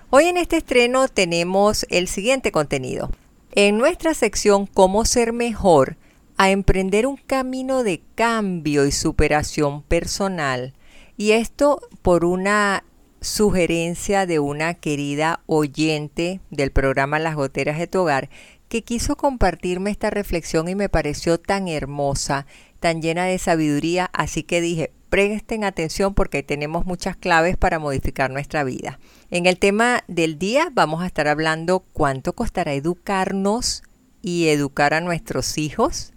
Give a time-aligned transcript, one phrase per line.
[0.08, 3.10] Hoy en este estreno tenemos el siguiente contenido.
[3.54, 5.98] En nuestra sección Cómo ser mejor,
[6.38, 10.72] a emprender un camino de cambio y superación personal.
[11.18, 12.84] Y esto por una
[13.20, 18.30] sugerencia de una querida oyente del programa Las Goteras de tu Hogar
[18.70, 22.46] que quiso compartirme esta reflexión y me pareció tan hermosa
[22.82, 28.30] tan llena de sabiduría, así que dije, presten atención porque tenemos muchas claves para modificar
[28.30, 28.98] nuestra vida.
[29.30, 33.84] En el tema del día vamos a estar hablando cuánto costará educarnos
[34.20, 36.12] y educar a nuestros hijos.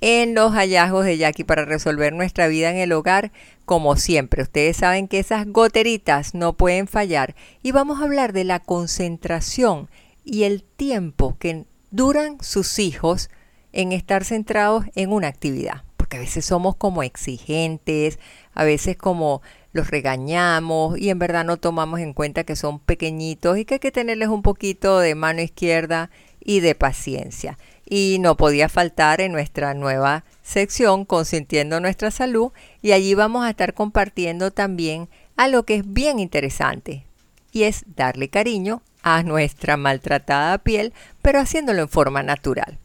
[0.00, 3.30] En los hallazgos de Jackie para resolver nuestra vida en el hogar,
[3.66, 8.44] como siempre, ustedes saben que esas goteritas no pueden fallar y vamos a hablar de
[8.44, 9.90] la concentración
[10.24, 13.28] y el tiempo que duran sus hijos
[13.72, 18.18] en estar centrados en una actividad porque a veces somos como exigentes,
[18.54, 19.42] a veces como
[19.72, 23.80] los regañamos y en verdad no tomamos en cuenta que son pequeñitos y que hay
[23.80, 26.08] que tenerles un poquito de mano izquierda
[26.40, 27.58] y de paciencia.
[27.84, 33.50] Y no podía faltar en nuestra nueva sección Consintiendo nuestra salud y allí vamos a
[33.50, 37.04] estar compartiendo también a lo que es bien interesante
[37.52, 42.78] y es darle cariño a nuestra maltratada piel, pero haciéndolo en forma natural.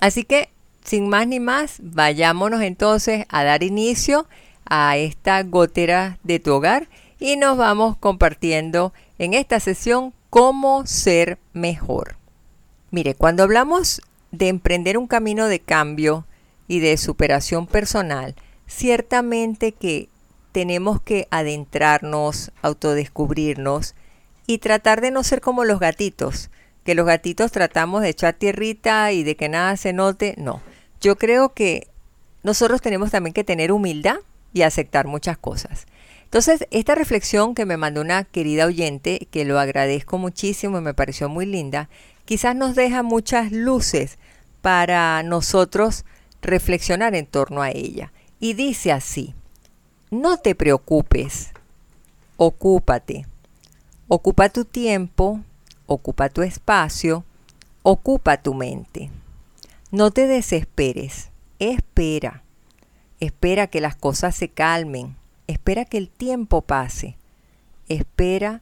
[0.00, 0.48] Así que
[0.88, 4.26] sin más ni más, vayámonos entonces a dar inicio
[4.64, 6.88] a esta gotera de tu hogar
[7.20, 12.16] y nos vamos compartiendo en esta sesión cómo ser mejor.
[12.90, 14.00] Mire, cuando hablamos
[14.30, 16.24] de emprender un camino de cambio
[16.68, 18.34] y de superación personal,
[18.66, 20.08] ciertamente que
[20.52, 23.94] tenemos que adentrarnos, autodescubrirnos
[24.46, 26.50] y tratar de no ser como los gatitos,
[26.84, 30.62] que los gatitos tratamos de echar tierrita y de que nada se note, no
[31.00, 31.88] yo creo que
[32.42, 34.16] nosotros tenemos también que tener humildad
[34.52, 35.86] y aceptar muchas cosas.
[36.24, 40.94] Entonces, esta reflexión que me mandó una querida oyente, que lo agradezco muchísimo y me
[40.94, 41.88] pareció muy linda,
[42.24, 44.18] quizás nos deja muchas luces
[44.60, 46.04] para nosotros
[46.42, 48.12] reflexionar en torno a ella.
[48.40, 49.34] Y dice así,
[50.10, 51.50] no te preocupes,
[52.36, 53.26] ocúpate,
[54.06, 55.40] ocupa tu tiempo,
[55.86, 57.24] ocupa tu espacio,
[57.82, 59.10] ocupa tu mente.
[59.90, 62.42] No te desesperes, espera,
[63.20, 65.16] espera que las cosas se calmen,
[65.46, 67.16] espera que el tiempo pase,
[67.88, 68.60] espera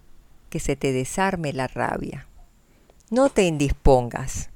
[0.51, 2.29] que se te desarme la rabia.
[3.11, 4.51] No te indispongas,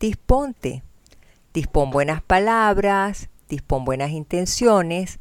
[0.00, 0.82] disponte,
[1.54, 5.20] dispón buenas palabras, dispón buenas intenciones,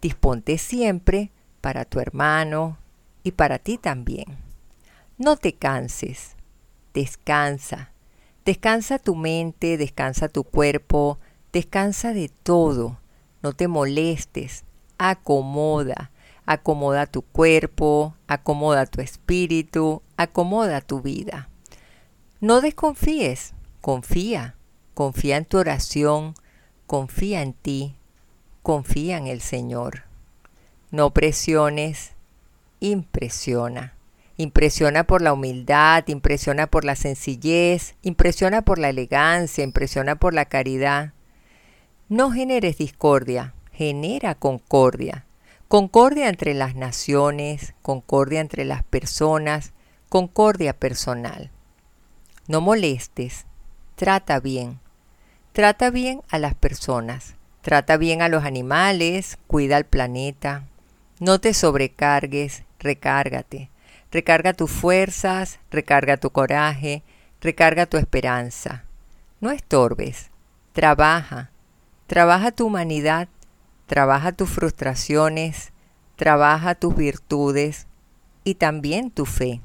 [0.00, 2.78] disponte siempre para tu hermano
[3.22, 4.38] y para ti también.
[5.18, 6.34] No te canses,
[6.94, 7.90] descansa,
[8.46, 11.18] Descansa tu mente, descansa tu cuerpo,
[11.52, 13.00] descansa de todo.
[13.42, 14.62] No te molestes,
[14.98, 16.12] acomoda,
[16.46, 21.48] acomoda tu cuerpo, acomoda tu espíritu, acomoda tu vida.
[22.40, 24.54] No desconfíes, confía,
[24.94, 26.34] confía en tu oración,
[26.86, 27.96] confía en ti,
[28.62, 30.04] confía en el Señor.
[30.92, 32.12] No presiones,
[32.78, 33.95] impresiona.
[34.38, 40.44] Impresiona por la humildad, impresiona por la sencillez, impresiona por la elegancia, impresiona por la
[40.44, 41.14] caridad.
[42.08, 45.24] No generes discordia, genera concordia.
[45.68, 49.72] Concordia entre las naciones, concordia entre las personas,
[50.08, 51.50] concordia personal.
[52.46, 53.46] No molestes,
[53.96, 54.80] trata bien.
[55.52, 60.66] Trata bien a las personas, trata bien a los animales, cuida al planeta,
[61.18, 63.70] No te sobrecargues, recárgate.
[64.16, 67.02] Recarga tus fuerzas, recarga tu coraje,
[67.42, 68.86] recarga tu esperanza.
[69.42, 70.30] No estorbes,
[70.72, 71.50] trabaja,
[72.06, 73.28] trabaja tu humanidad,
[73.84, 75.74] trabaja tus frustraciones,
[76.16, 77.88] trabaja tus virtudes
[78.42, 79.60] y también tu fe.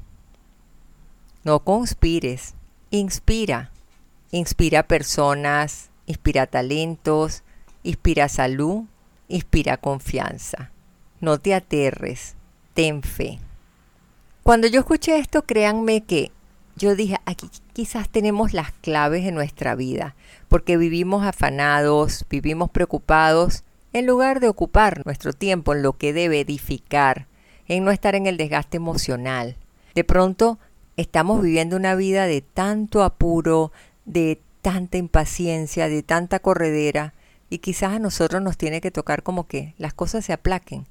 [1.44, 2.54] No conspires,
[2.90, 3.70] inspira,
[4.32, 7.42] inspira personas, inspira talentos,
[7.84, 8.84] inspira salud,
[9.28, 10.70] inspira confianza.
[11.22, 12.36] No te aterres,
[12.74, 13.38] ten fe.
[14.42, 16.32] Cuando yo escuché esto, créanme que
[16.74, 20.16] yo dije, aquí quizás tenemos las claves de nuestra vida,
[20.48, 23.62] porque vivimos afanados, vivimos preocupados,
[23.92, 27.28] en lugar de ocupar nuestro tiempo en lo que debe edificar,
[27.68, 29.56] en no estar en el desgaste emocional.
[29.94, 30.58] De pronto
[30.96, 33.70] estamos viviendo una vida de tanto apuro,
[34.06, 37.14] de tanta impaciencia, de tanta corredera,
[37.48, 40.88] y quizás a nosotros nos tiene que tocar como que las cosas se aplaquen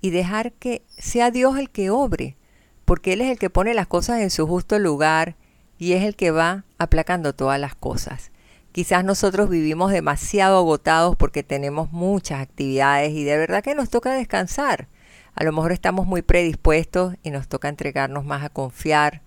[0.00, 2.36] y dejar que sea Dios el que obre,
[2.84, 5.36] porque Él es el que pone las cosas en su justo lugar
[5.78, 8.30] y es el que va aplacando todas las cosas.
[8.72, 14.12] Quizás nosotros vivimos demasiado agotados porque tenemos muchas actividades y de verdad que nos toca
[14.12, 14.88] descansar.
[15.34, 19.22] A lo mejor estamos muy predispuestos y nos toca entregarnos más a confiar,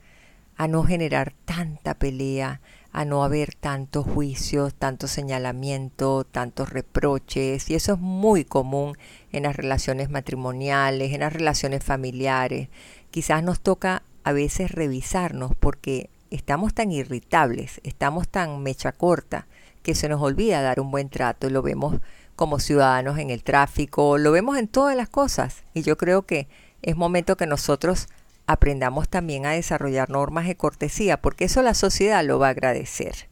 [0.58, 2.62] a no generar tanta pelea,
[2.92, 8.98] a no haber tantos juicios, tanto señalamiento, tantos reproches, y eso es muy común
[9.32, 12.70] en las relaciones matrimoniales, en las relaciones familiares.
[13.12, 19.48] Quizás nos toca a veces revisarnos porque estamos tan irritables, estamos tan mecha corta,
[19.84, 22.02] que se nos olvida dar un buen trato lo vemos
[22.36, 26.48] como ciudadanos en el tráfico, lo vemos en todas las cosas, y yo creo que
[26.82, 28.08] es momento que nosotros
[28.46, 33.28] aprendamos también a desarrollar normas de cortesía, porque eso la sociedad lo va a agradecer.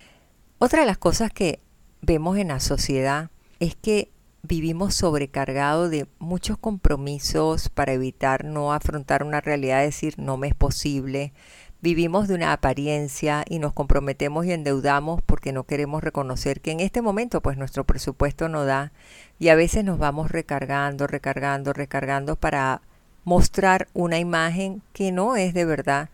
[0.58, 1.60] Otra de las cosas que
[2.02, 3.30] vemos en la sociedad
[3.60, 4.10] es que
[4.48, 10.56] vivimos sobrecargados de muchos compromisos para evitar no afrontar una realidad, decir no me es
[10.56, 11.34] posible.
[11.82, 16.80] Vivimos de una apariencia y nos comprometemos y endeudamos porque no queremos reconocer que en
[16.80, 18.92] este momento pues nuestro presupuesto no da
[19.38, 22.82] y a veces nos vamos recargando, recargando, recargando para
[23.24, 26.10] mostrar una imagen que no es de verdad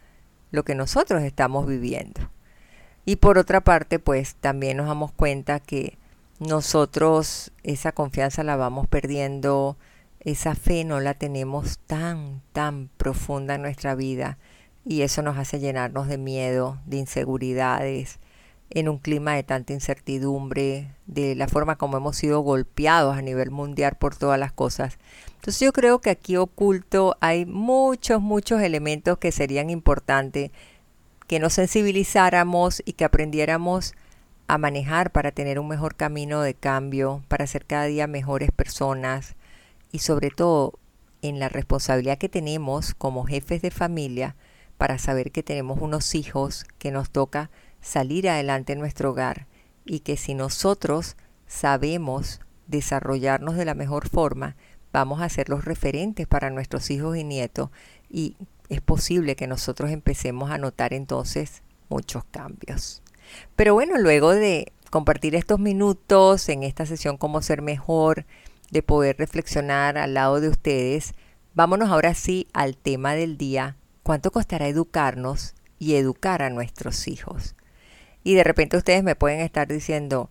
[0.51, 2.30] lo que nosotros estamos viviendo.
[3.06, 5.98] Y por otra parte, pues también nos damos cuenta que
[6.42, 9.78] nosotros esa confianza la vamos perdiendo,
[10.22, 14.40] esa fe no la tenemos tan, tan profunda en nuestra vida
[14.84, 18.20] y eso nos hace llenarnos de miedo, de inseguridades,
[18.72, 23.52] en un clima de tanta incertidumbre, de la forma como hemos sido golpeados a nivel
[23.52, 24.98] mundial por todas las cosas.
[25.36, 30.50] Entonces yo creo que aquí oculto hay muchos, muchos elementos que serían importantes
[31.28, 33.94] que nos sensibilizáramos y que aprendiéramos
[34.51, 39.36] a manejar para tener un mejor camino de cambio, para ser cada día mejores personas
[39.94, 40.77] y sobre todo
[41.21, 44.36] en la responsabilidad que tenemos como jefes de familia
[44.77, 47.50] para saber que tenemos unos hijos que nos toca
[47.80, 49.48] salir adelante en nuestro hogar
[49.86, 51.15] y que si nosotros
[51.48, 54.57] sabemos desarrollarnos de la mejor forma,
[54.92, 57.69] vamos a ser los referentes para nuestros hijos y nietos
[58.09, 58.36] y
[58.68, 63.01] es posible que nosotros empecemos a notar entonces muchos cambios.
[63.56, 68.25] Pero bueno, luego de compartir estos minutos en esta sesión Cómo ser mejor,
[68.72, 71.13] de poder reflexionar al lado de ustedes,
[71.54, 77.56] vámonos ahora sí al tema del día, ¿cuánto costará educarnos y educar a nuestros hijos?
[78.24, 80.29] Y de repente ustedes me pueden estar diciendo,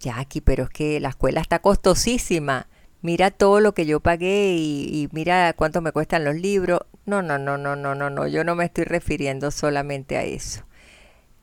[0.00, 2.66] Jackie, pero es que la escuela está costosísima.
[3.02, 6.80] Mira todo lo que yo pagué y, y, mira cuánto me cuestan los libros.
[7.06, 8.26] No, no, no, no, no, no, no.
[8.26, 10.64] Yo no me estoy refiriendo solamente a eso.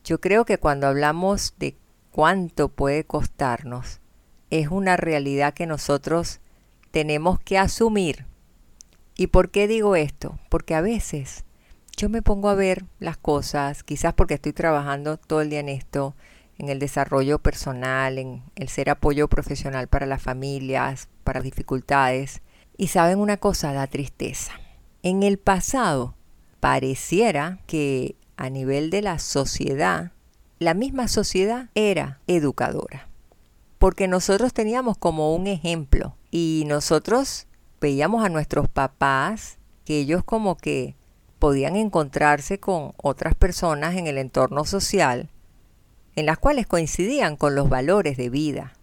[0.08, 1.76] Yo creo que cuando hablamos de
[2.12, 4.00] cuánto puede costarnos,
[4.50, 6.40] es una realidad que nosotros
[6.92, 8.26] tenemos que asumir.
[9.18, 10.40] ¿Y por qué digo esto?
[10.48, 11.44] Porque a veces
[11.98, 15.68] yo me pongo a ver las cosas, quizás porque estoy trabajando todo el día en
[15.68, 16.16] esto,
[16.58, 22.42] en el desarrollo personal, en el ser apoyo profesional para las familias, para dificultades.
[22.78, 24.54] Y saben una cosa, da tristeza.
[25.04, 26.16] En el pasado
[26.62, 30.12] pareciera que a nivel de la sociedad,
[30.60, 33.10] la misma sociedad era educadora.
[33.78, 37.48] Porque nosotros teníamos como un ejemplo y nosotros
[37.82, 40.96] veíamos a nuestros papás que ellos como que
[41.40, 45.30] podían encontrarse con otras personas en el entorno social
[46.18, 48.74] en las cuales coincidían con los valores de vida.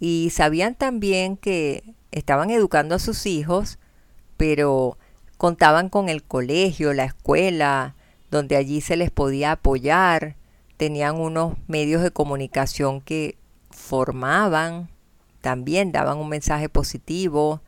[0.00, 3.78] Y sabían también que estaban educando a sus hijos,
[4.36, 4.98] pero
[5.36, 7.94] contaban con el colegio, la escuela,
[8.30, 10.36] donde allí se les podía apoyar,
[10.76, 13.36] tenían unos medios de comunicación que
[13.70, 14.88] formaban,
[15.40, 17.60] también daban un mensaje positivo,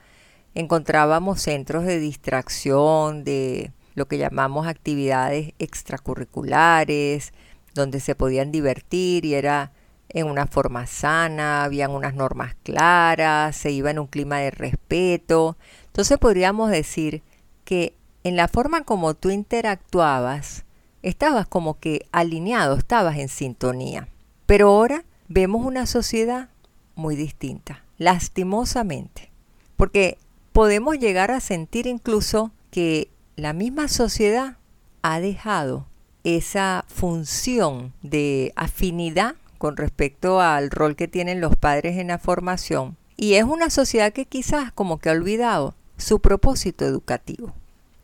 [0.54, 7.32] encontrábamos centros de distracción, de lo que llamamos actividades extracurriculares,
[7.74, 9.72] donde se podían divertir y era
[10.08, 15.56] en una forma sana, habían unas normas claras, se iba en un clima de respeto.
[15.86, 17.22] Entonces podríamos decir
[17.64, 20.64] que en la forma como tú interactuabas,
[21.02, 24.08] estabas como que alineado, estabas en sintonía.
[24.46, 26.48] Pero ahora vemos una sociedad
[26.94, 29.30] muy distinta, lastimosamente,
[29.76, 30.18] porque
[30.52, 34.56] podemos llegar a sentir incluso que la misma sociedad
[35.02, 35.86] ha dejado
[36.24, 42.96] esa función de afinidad con respecto al rol que tienen los padres en la formación.
[43.16, 47.54] Y es una sociedad que quizás como que ha olvidado su propósito educativo,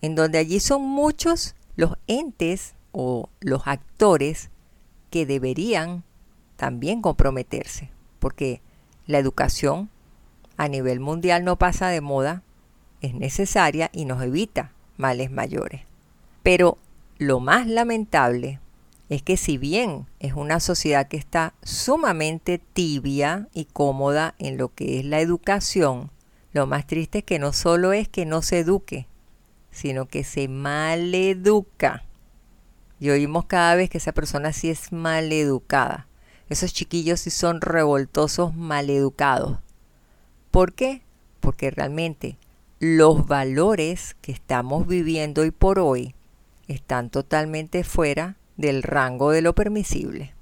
[0.03, 4.51] en donde allí son muchos los entes o los actores
[5.11, 6.05] que deberían
[6.57, 8.61] también comprometerse, porque
[9.07, 9.91] la educación
[10.57, 12.43] a nivel mundial no pasa de moda,
[13.01, 15.83] es necesaria y nos evita males mayores.
[16.43, 16.79] Pero
[17.19, 18.61] lo más lamentable
[19.09, 24.75] es que si bien es una sociedad que está sumamente tibia y cómoda en lo
[24.75, 26.11] que es la educación,
[26.53, 29.07] lo más triste es que no solo es que no se eduque,
[29.79, 32.05] sino que se maleduca.
[33.01, 36.09] Y oímos cada vez que esa persona sí es maleducada.
[36.49, 39.59] Esos chiquillos sí son revoltosos, maleducados.
[40.51, 41.03] ¿Por qué?
[41.41, 42.39] Porque realmente
[42.81, 46.15] los valores que estamos viviendo hoy por hoy
[46.67, 50.35] están totalmente fuera del rango de lo permisible.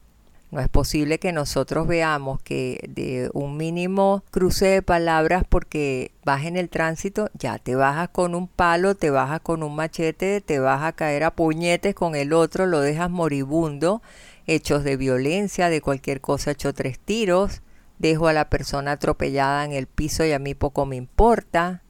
[0.56, 6.46] No es posible que nosotros veamos que de un mínimo cruce de palabras porque vas
[6.46, 10.58] en el tránsito, ya te bajas con un palo, te bajas con un machete, te
[10.58, 14.00] vas a caer a puñetes con el otro, lo dejas moribundo,
[14.46, 17.60] hechos de violencia, de cualquier cosa, hecho tres tiros,
[17.98, 21.82] dejo a la persona atropellada en el piso y a mí poco me importa.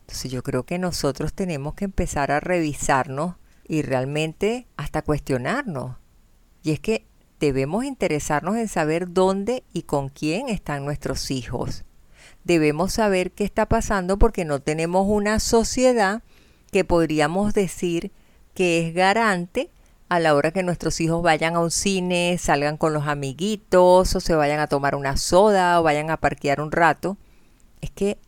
[0.00, 3.34] Entonces yo creo que nosotros tenemos que empezar a revisarnos
[3.68, 5.98] y realmente hasta cuestionarnos.
[6.62, 7.04] Y es que
[7.40, 11.84] debemos interesarnos en saber dónde y con quién están nuestros hijos.
[12.44, 16.22] Debemos saber qué está pasando porque no tenemos una sociedad
[16.70, 18.12] que podríamos decir
[18.54, 19.70] que es garante
[20.08, 24.20] a la hora que nuestros hijos vayan a un cine, salgan con los amiguitos o
[24.20, 27.16] se vayan a tomar una soda o vayan a parquear un rato.
[27.80, 28.18] Es que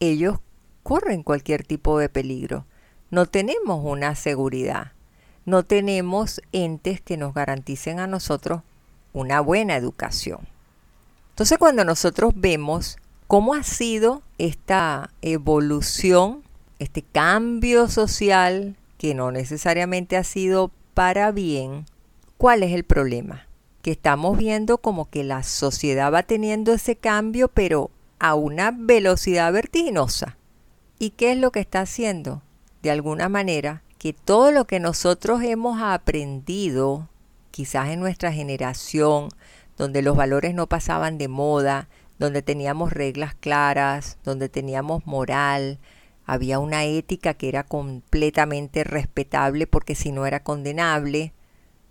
[0.00, 0.38] ellos
[0.82, 2.64] corren cualquier tipo de peligro
[3.10, 4.92] no tenemos una seguridad,
[5.44, 8.62] no tenemos entes que nos garanticen a nosotros
[9.12, 10.40] una buena educación.
[11.30, 16.42] Entonces cuando nosotros vemos cómo ha sido esta evolución,
[16.78, 21.86] este cambio social, que no necesariamente ha sido para bien,
[22.36, 23.46] ¿cuál es el problema?
[23.82, 29.52] Que estamos viendo como que la sociedad va teniendo ese cambio, pero a una velocidad
[29.52, 30.36] vertiginosa.
[30.98, 32.42] ¿Y qué es lo que está haciendo?
[32.82, 37.10] de alguna manera que todo lo que nosotros hemos aprendido,
[37.50, 39.28] quizás en nuestra generación,
[39.76, 45.80] donde los valores no pasaban de moda, donde teníamos reglas claras, donde teníamos moral,
[46.24, 51.34] había una ética que era completamente respetable porque si no era condenable.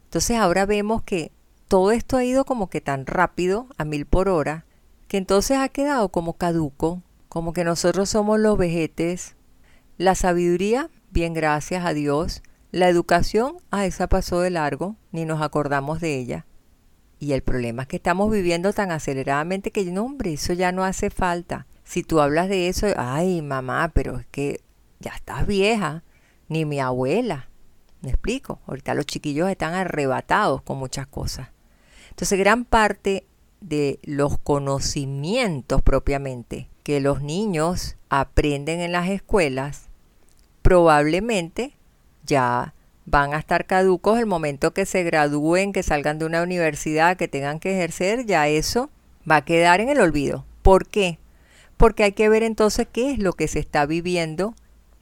[0.06, 1.32] Entonces ahora vemos que
[1.68, 4.66] todo esto ha ido como que tan rápido, a mil por hora,
[5.08, 9.36] que entonces ha quedado como caduco, como que nosotros somos los vejetes
[10.00, 12.42] la sabiduría, bien gracias a Dios.
[12.72, 16.46] La educación, a esa pasó de largo, ni nos acordamos de ella.
[17.20, 20.84] Y el problema es que estamos viviendo tan aceleradamente que, no, hombre, eso ya no
[20.84, 21.68] hace falta.
[21.84, 24.62] Si tú hablas de eso, ay, mamá, pero es que
[25.00, 26.04] ya estás vieja,
[26.48, 27.50] ni mi abuela.
[28.02, 28.60] ¿Me explico?
[28.68, 31.50] Ahorita los chiquillos están arrebatados con muchas cosas.
[32.12, 33.26] Entonces, gran parte
[33.60, 39.89] de los conocimientos propiamente que los niños aprenden en las escuelas
[40.70, 41.74] probablemente
[42.24, 42.76] ya
[43.08, 47.28] van a estar caducos el momento que se gradúen, que salgan de una universidad, que
[47.28, 48.92] tengan que ejercer, ya eso
[49.30, 50.46] va a quedar en el olvido.
[50.62, 51.18] ¿Por qué?
[51.76, 54.54] Porque hay que ver entonces qué es lo que se está viviendo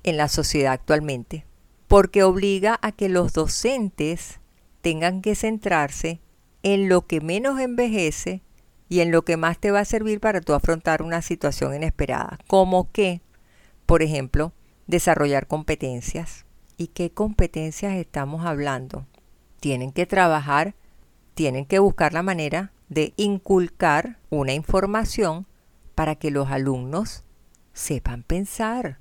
[0.04, 1.46] en la sociedad actualmente.
[1.90, 4.40] Porque obliga a que los docentes
[4.80, 6.22] tengan que centrarse
[6.64, 8.42] en lo que menos envejece
[8.88, 12.40] y en lo que más te va a servir para tú afrontar una situación inesperada.
[12.48, 13.20] Como que,
[13.86, 14.54] por ejemplo,
[14.88, 16.46] desarrollar competencias.
[16.78, 19.06] ¿Y qué competencias estamos hablando?
[19.60, 20.76] Tienen que trabajar,
[21.34, 25.46] tienen que buscar la manera de inculcar una información
[25.96, 27.24] para que los alumnos
[27.74, 29.00] sepan pensar.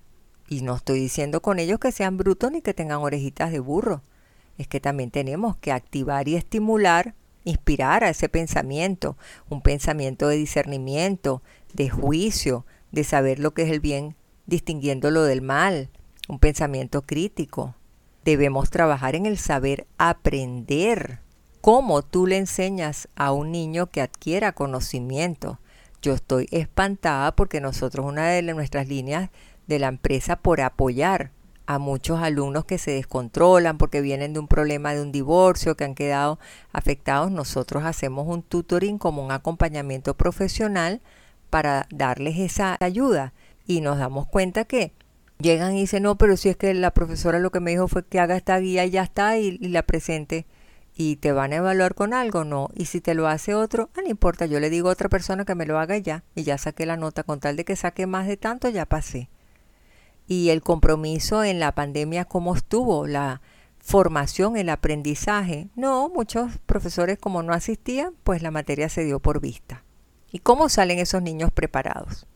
[0.48, 4.02] Y no estoy diciendo con ellos que sean brutos ni que tengan orejitas de burro.
[4.58, 7.14] Es que también tenemos que activar y estimular,
[7.44, 9.16] inspirar a ese pensamiento,
[9.48, 11.42] un pensamiento de discernimiento,
[11.74, 14.16] de juicio, de saber lo que es el bien
[14.46, 15.90] distinguiéndolo del mal,
[16.28, 17.74] un pensamiento crítico.
[18.24, 21.20] Debemos trabajar en el saber aprender.
[21.60, 25.60] ¿Cómo tú le enseñas a un niño que adquiera conocimiento?
[26.02, 29.30] Yo estoy espantada porque nosotros una de nuestras líneas
[29.66, 31.32] de la empresa por apoyar
[31.66, 35.82] a muchos alumnos que se descontrolan porque vienen de un problema de un divorcio, que
[35.82, 36.38] han quedado
[36.72, 41.00] afectados, nosotros hacemos un tutoring como un acompañamiento profesional
[41.50, 43.32] para darles esa ayuda
[43.66, 44.92] y nos damos cuenta que
[45.38, 48.04] llegan y dicen, no, pero si es que la profesora lo que me dijo fue
[48.04, 50.46] que haga esta guía y ya está y, la presente
[50.94, 52.70] y te van a evaluar con algo, no.
[52.74, 55.44] Y si te lo hace otro, ah, no importa, yo le digo a otra persona
[55.44, 58.06] que me lo haga ya y ya saqué la nota con tal de que saque
[58.06, 59.28] más de tanto, ya pasé.
[60.26, 63.06] Y el compromiso en la pandemia, ¿cómo estuvo?
[63.06, 63.42] La
[63.78, 65.68] formación, el aprendizaje.
[65.76, 69.84] No, muchos profesores como no asistían, pues la materia se dio por vista.
[70.32, 72.26] ¿Y cómo salen esos niños preparados?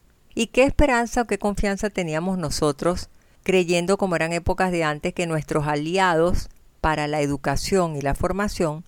[0.41, 3.11] ¿Y qué esperanza o qué confianza teníamos nosotros
[3.43, 6.49] creyendo como eran épocas de antes que nuestros aliados
[6.81, 8.83] para la educación y la formación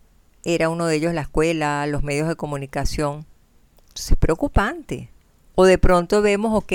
[0.45, 3.27] era uno de ellos la escuela, los medios de comunicación?
[3.95, 5.11] es preocupante.
[5.55, 6.73] O de pronto vemos, ok,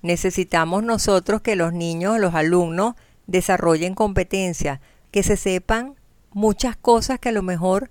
[0.00, 2.94] necesitamos nosotros que los niños, los alumnos,
[3.26, 5.96] desarrollen competencias, que se sepan
[6.32, 7.90] muchas cosas que a lo mejor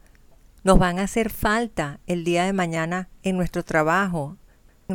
[0.64, 4.36] nos van a hacer falta el día de mañana en nuestro trabajo,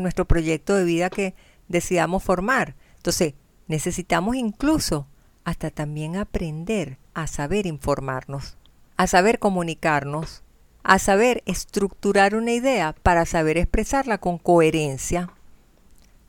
[0.02, 1.35] nuestro proyecto de vida que
[1.69, 2.75] decidamos formar.
[2.97, 3.35] Entonces,
[3.67, 5.07] necesitamos incluso
[5.45, 8.57] hasta también aprender a saber informarnos,
[8.97, 10.43] a saber comunicarnos,
[10.83, 15.31] a saber estructurar una idea para saber expresarla con coherencia.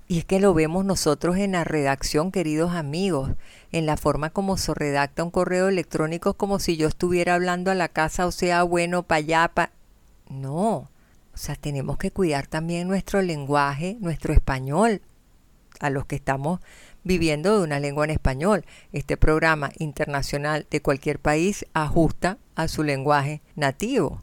[0.08, 3.32] Y es que lo vemos nosotros en la redacción, queridos amigos,
[3.72, 7.76] en la forma como se redacta un correo electrónico como si yo estuviera hablando a
[7.76, 9.72] la casa, o sea, bueno, para allá, pa...
[10.30, 10.90] No,
[11.40, 15.02] o sea, tenemos que cuidar también nuestro lenguaje, nuestro español,
[15.80, 16.60] a los que estamos
[17.06, 18.66] viviendo de una lengua en español.
[18.92, 24.22] Este programa internacional de cualquier país ajusta a su lenguaje nativo.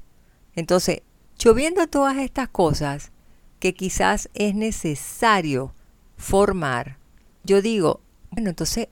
[0.57, 1.01] Entonces,
[1.39, 3.13] yo viendo todas estas cosas
[3.61, 5.73] que quizás es necesario
[6.19, 6.99] formar,
[7.45, 8.89] yo digo, bueno, entonces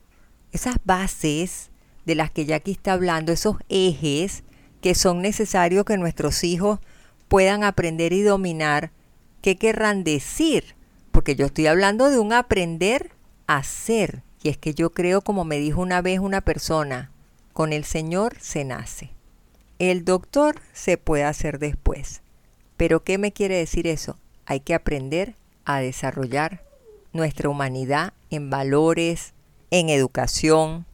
[0.51, 1.69] esas bases
[2.05, 4.43] de las que ya aquí está hablando, esos ejes
[4.81, 6.79] que son necesarios que nuestros hijos
[7.27, 8.91] puedan aprender y dominar,
[9.41, 10.75] ¿qué querrán decir?
[11.11, 13.11] Porque yo estoy hablando de un aprender
[13.47, 14.23] a ser.
[14.43, 17.11] Y es que yo creo, como me dijo una vez una persona,
[17.53, 19.11] con el Señor se nace.
[19.79, 22.21] El doctor se puede hacer después.
[22.77, 24.17] Pero ¿qué me quiere decir eso?
[24.45, 26.63] Hay que aprender a desarrollar
[27.13, 29.33] nuestra humanidad en valores,
[29.71, 30.85] en educación,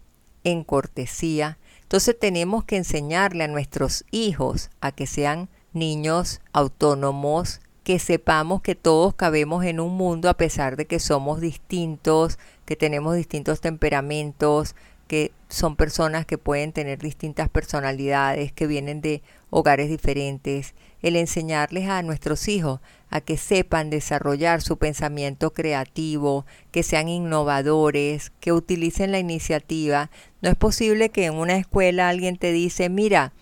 [0.44, 1.58] en cortesía.
[1.82, 8.76] Entonces tenemos que enseñarle a nuestros hijos a que sean niños autónomos, que sepamos que
[8.76, 14.76] todos cabemos en un mundo a pesar de que somos distintos, que tenemos distintos temperamentos,
[15.08, 21.90] que son personas que pueden tener distintas personalidades, que vienen de hogares diferentes, el enseñarles
[21.90, 22.80] a nuestros hijos
[23.10, 30.10] a que sepan desarrollar su pensamiento creativo, que sean innovadores, que utilicen la iniciativa.
[30.42, 33.34] No es posible que en una escuela alguien te dice, mira,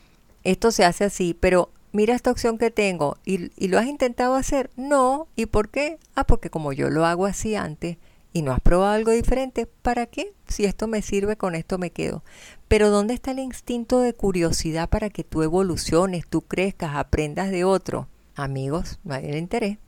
[0.44, 4.36] esto se hace así, pero mira esta opción que tengo y, y, lo has intentado
[4.36, 4.70] hacer.
[4.76, 6.00] No, ¿y por qué?
[6.16, 7.98] Ah, porque como yo lo hago así antes
[8.34, 10.34] y no has probado algo diferente, ¿para qué?
[10.48, 12.24] Si esto me sirve, con esto me quedo.
[12.68, 17.64] Pero ¿dónde está el instinto de curiosidad para que tú evoluciones, tú crezcas, aprendas de
[17.64, 18.08] otro?
[18.36, 19.80] Amigos, no hay el interés.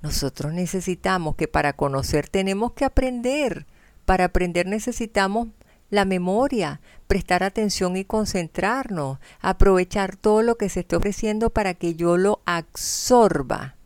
[0.00, 3.66] Nosotros necesitamos que para conocer tenemos que aprender.
[4.04, 5.48] Para aprender necesitamos
[5.90, 11.94] la memoria, prestar atención y concentrarnos, aprovechar todo lo que se está ofreciendo para que
[11.94, 13.76] yo lo absorba.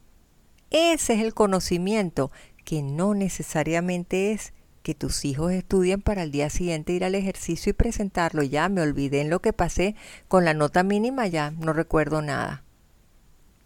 [0.71, 2.33] Ese es el conocimiento
[2.65, 7.71] que no necesariamente es que tus hijos estudien para el día siguiente ir al ejercicio
[7.71, 8.43] y presentarlo.
[8.43, 9.95] Ya me olvidé en lo que pasé
[10.29, 12.65] con la nota mínima, ya no recuerdo nada.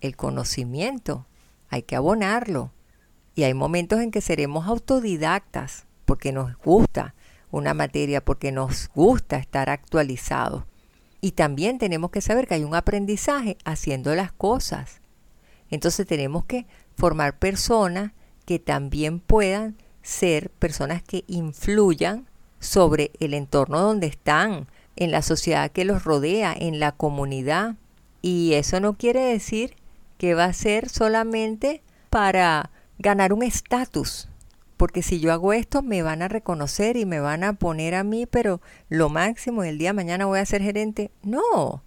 [0.00, 1.26] El conocimiento
[1.68, 2.72] hay que abonarlo.
[3.34, 7.14] Y hay momentos en que seremos autodidactas porque nos gusta,
[7.50, 10.64] una materia porque nos gusta estar actualizados.
[11.20, 15.00] Y también tenemos que saber que hay un aprendizaje haciendo las cosas.
[15.70, 18.12] Entonces tenemos que formar personas
[18.44, 22.28] que también puedan ser personas que influyan
[22.60, 27.74] sobre el entorno donde están, en la sociedad que los rodea, en la comunidad.
[28.22, 29.76] Y eso no quiere decir
[30.18, 34.28] que va a ser solamente para ganar un estatus,
[34.76, 38.04] porque si yo hago esto me van a reconocer y me van a poner a
[38.04, 41.10] mí, pero lo máximo el día de mañana voy a ser gerente.
[41.22, 41.82] No,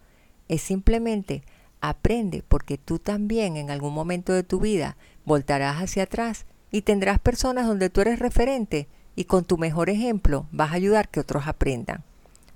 [0.48, 1.44] es simplemente
[1.82, 7.20] aprende porque tú también en algún momento de tu vida voltarás hacia atrás y tendrás
[7.20, 11.48] personas donde tú eres referente y con tu mejor ejemplo vas a ayudar que otros
[11.48, 12.04] aprendan.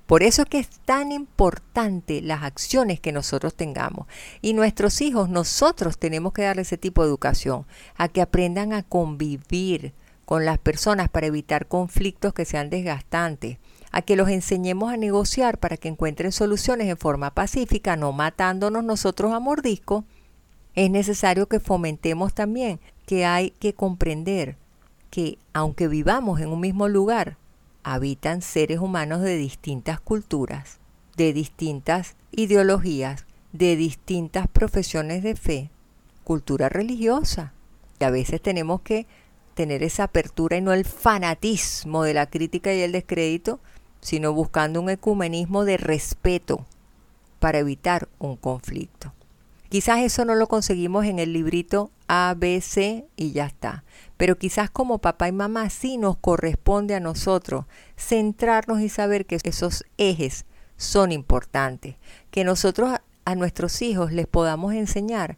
[0.06, 4.06] Por eso es que es tan importante las acciones que nosotros tengamos.
[4.42, 7.66] Y nuestros hijos, nosotros tenemos que darle ese tipo de educación,
[7.96, 9.94] a que aprendan a convivir
[10.26, 13.58] con las personas para evitar conflictos que sean desgastantes,
[13.92, 18.84] a que los enseñemos a negociar para que encuentren soluciones en forma pacífica, no matándonos
[18.84, 20.06] nosotros a mordisco.
[20.76, 24.58] Es necesario que fomentemos también que hay que comprender
[25.12, 27.38] que aunque vivamos en un mismo lugar,
[27.84, 30.80] habitan seres humanos de distintas culturas,
[31.16, 35.70] de distintas ideologías, de distintas profesiones de fe,
[36.24, 37.54] cultura religiosa.
[38.00, 39.06] Y a veces tenemos que
[39.54, 43.60] tener esa apertura y no el fanatismo de la crítica y el descrédito,
[44.02, 46.66] sino buscando un ecumenismo de respeto
[47.40, 49.14] para evitar un conflicto.
[49.70, 53.84] Quizás eso no lo conseguimos en el librito A, B, C y ya está.
[54.18, 57.66] Pero quizás como papá y mamá sí nos corresponde a nosotros
[57.98, 60.46] centrarnos y saber que esos ejes
[60.78, 61.96] son importantes.
[62.30, 65.38] Que nosotros a nuestros hijos les podamos enseñar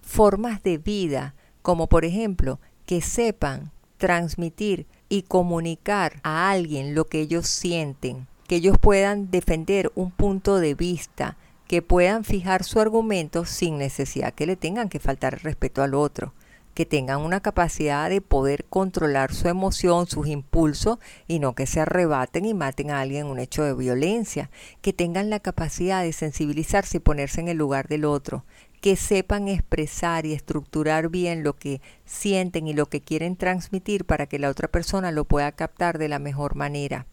[0.00, 7.20] formas de vida, como por ejemplo que sepan transmitir y comunicar a alguien lo que
[7.20, 11.36] ellos sienten, que ellos puedan defender un punto de vista,
[11.68, 16.34] que puedan fijar su argumento sin necesidad que le tengan que faltar respeto al otro,
[16.74, 21.80] que tengan una capacidad de poder controlar su emoción, sus impulsos y no que se
[21.80, 26.12] arrebaten y maten a alguien en un hecho de violencia, que tengan la capacidad de
[26.12, 28.44] sensibilizarse y ponerse en el lugar del otro,
[28.82, 34.26] que sepan expresar y estructurar bien lo que sienten y lo que quieren transmitir para
[34.26, 37.06] que la otra persona lo pueda captar de la mejor manera.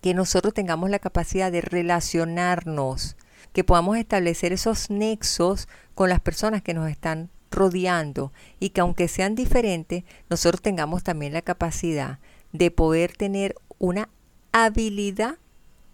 [0.00, 3.16] Que nosotros tengamos la capacidad de relacionarnos
[3.52, 9.08] que podamos establecer esos nexos con las personas que nos están rodeando y que aunque
[9.08, 12.20] sean diferentes, nosotros tengamos también la capacidad
[12.52, 14.08] de poder tener una
[14.52, 15.38] habilidad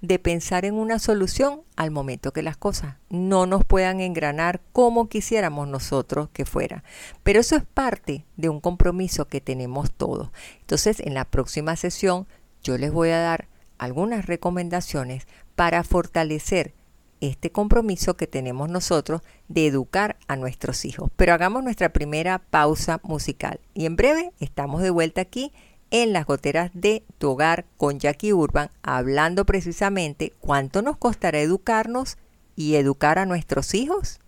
[0.01, 5.09] de pensar en una solución al momento que las cosas no nos puedan engranar como
[5.09, 6.85] quisiéramos nosotros que fuera.
[7.23, 10.31] Pero eso es parte de un compromiso que tenemos todos.
[10.61, 12.27] Entonces, en la próxima sesión
[12.63, 16.75] yo les voy a dar algunas recomendaciones para fortalecer
[17.21, 21.11] este compromiso que tenemos nosotros de educar a nuestros hijos.
[21.17, 25.53] Pero hagamos nuestra primera pausa musical y en breve estamos de vuelta aquí
[25.91, 32.19] en las goteras de tu hogar con Jackie Urban, hablando precisamente cuánto nos costará educarnos
[32.55, 34.21] y educar a nuestros hijos.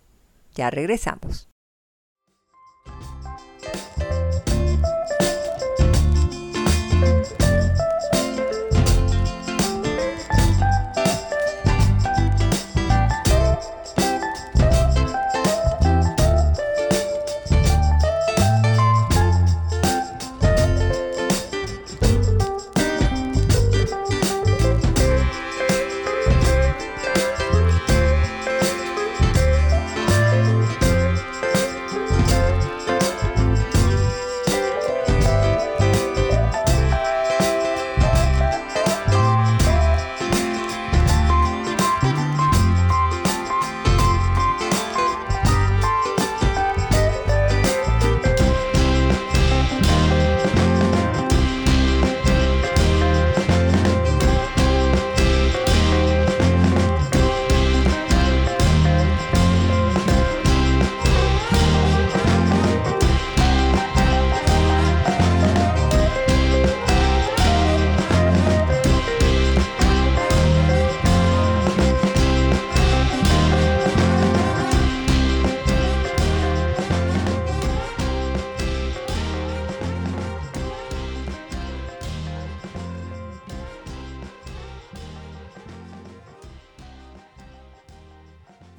[0.55, 1.49] Ya regresamos.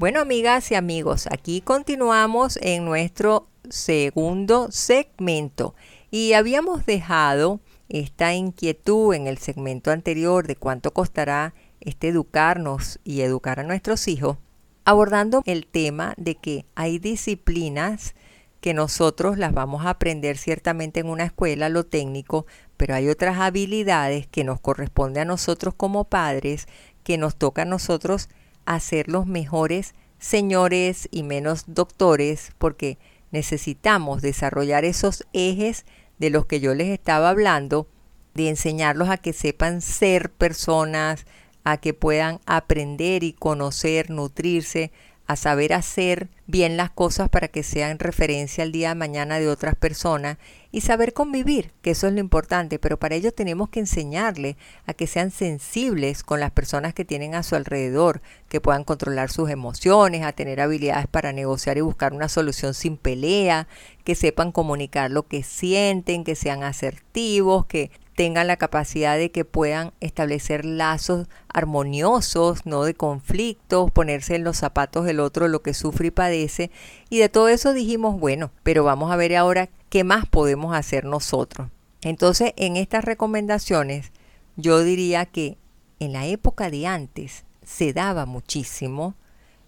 [0.09, 5.75] Bueno, amigas y amigos, aquí continuamos en nuestro segundo segmento.
[6.09, 13.21] Y habíamos dejado esta inquietud en el segmento anterior de cuánto costará este educarnos y
[13.21, 14.37] educar a nuestros hijos,
[14.83, 18.15] abordando el tema de que hay disciplinas
[18.61, 23.37] que nosotros las vamos a aprender ciertamente en una escuela, lo técnico, pero hay otras
[23.37, 26.67] habilidades que nos corresponde a nosotros como padres,
[27.03, 28.27] que nos toca a nosotros
[28.65, 32.97] a ser los mejores señores y menos doctores porque
[33.31, 35.85] necesitamos desarrollar esos ejes
[36.17, 37.87] de los que yo les estaba hablando,
[38.33, 41.25] de enseñarlos a que sepan ser personas,
[41.63, 44.91] a que puedan aprender y conocer, nutrirse,
[45.29, 49.47] a saber hacer bien las cosas para que sean referencia al día de mañana de
[49.47, 50.39] otras personas
[50.71, 54.95] y saber convivir, que eso es lo importante, pero para ello tenemos que enseñarle a
[54.95, 59.51] que sean sensibles con las personas que tienen a su alrededor, que puedan controlar sus
[59.51, 63.67] emociones, a tener habilidades para negociar y buscar una solución sin pelea,
[64.03, 69.45] que sepan comunicar lo que sienten, que sean asertivos, que tengan la capacidad de que
[69.45, 75.73] puedan establecer lazos armoniosos, no de conflictos, ponerse en los zapatos del otro lo que
[75.73, 76.69] sufre y padece.
[77.09, 81.05] Y de todo eso dijimos, bueno, pero vamos a ver ahora qué más podemos hacer
[81.05, 81.69] nosotros.
[82.01, 84.11] Entonces, en estas recomendaciones,
[84.57, 85.57] yo diría que
[86.01, 89.15] en la época de antes se daba muchísimo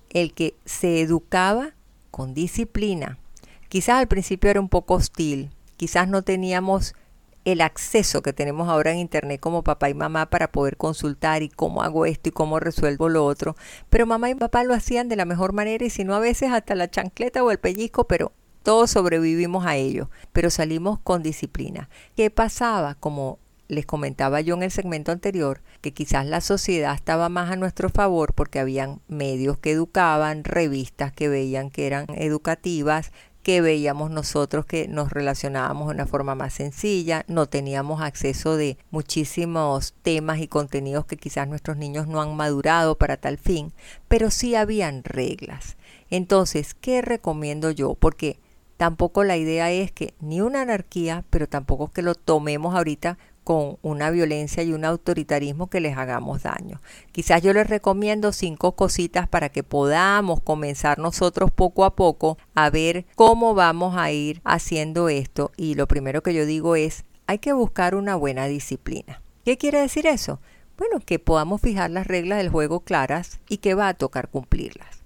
[0.10, 1.72] el que se educaba
[2.10, 3.18] con disciplina.
[3.70, 6.96] Quizás al principio era un poco hostil, quizás no teníamos
[7.46, 11.50] el acceso que tenemos ahora en Internet como papá y mamá para poder consultar y
[11.50, 13.56] cómo hago esto y cómo resuelvo lo otro.
[13.90, 16.52] Pero mamá y papá lo hacían de la mejor manera y si no a veces
[16.52, 18.32] hasta la chancleta o el pellizco, pero
[18.64, 20.10] todos sobrevivimos a ello.
[20.34, 21.90] Pero salimos con disciplina.
[22.16, 22.96] ¿Qué pasaba?
[22.96, 23.40] Como
[23.72, 27.90] les comentaba yo en el segmento anterior, que quizás la sociedad estaba más a nuestro
[27.90, 34.66] favor porque habían medios que educaban, revistas que veían que eran educativas, que veíamos nosotros
[34.66, 40.48] que nos relacionábamos de una forma más sencilla, no teníamos acceso de muchísimos temas y
[40.48, 43.74] contenidos que quizás nuestros niños no han madurado para tal fin,
[44.08, 45.78] pero sí habían reglas.
[46.10, 47.96] Entonces, ¿qué recomiendo yo?
[47.96, 48.40] Porque
[48.78, 53.18] tampoco la idea es que ni una anarquía, pero tampoco es que lo tomemos ahorita
[53.44, 56.82] con una violencia y un autoritarismo que les hagamos daño.
[57.12, 62.70] Quizás yo les recomiendo cinco cositas para que podamos comenzar nosotros poco a poco a
[62.70, 65.52] ver cómo vamos a ir haciendo esto.
[65.58, 69.22] Y lo primero que yo digo es, hay que buscar una buena disciplina.
[69.44, 70.40] ¿Qué quiere decir eso?
[70.78, 75.04] Bueno, que podamos fijar las reglas del juego claras y que va a tocar cumplirlas.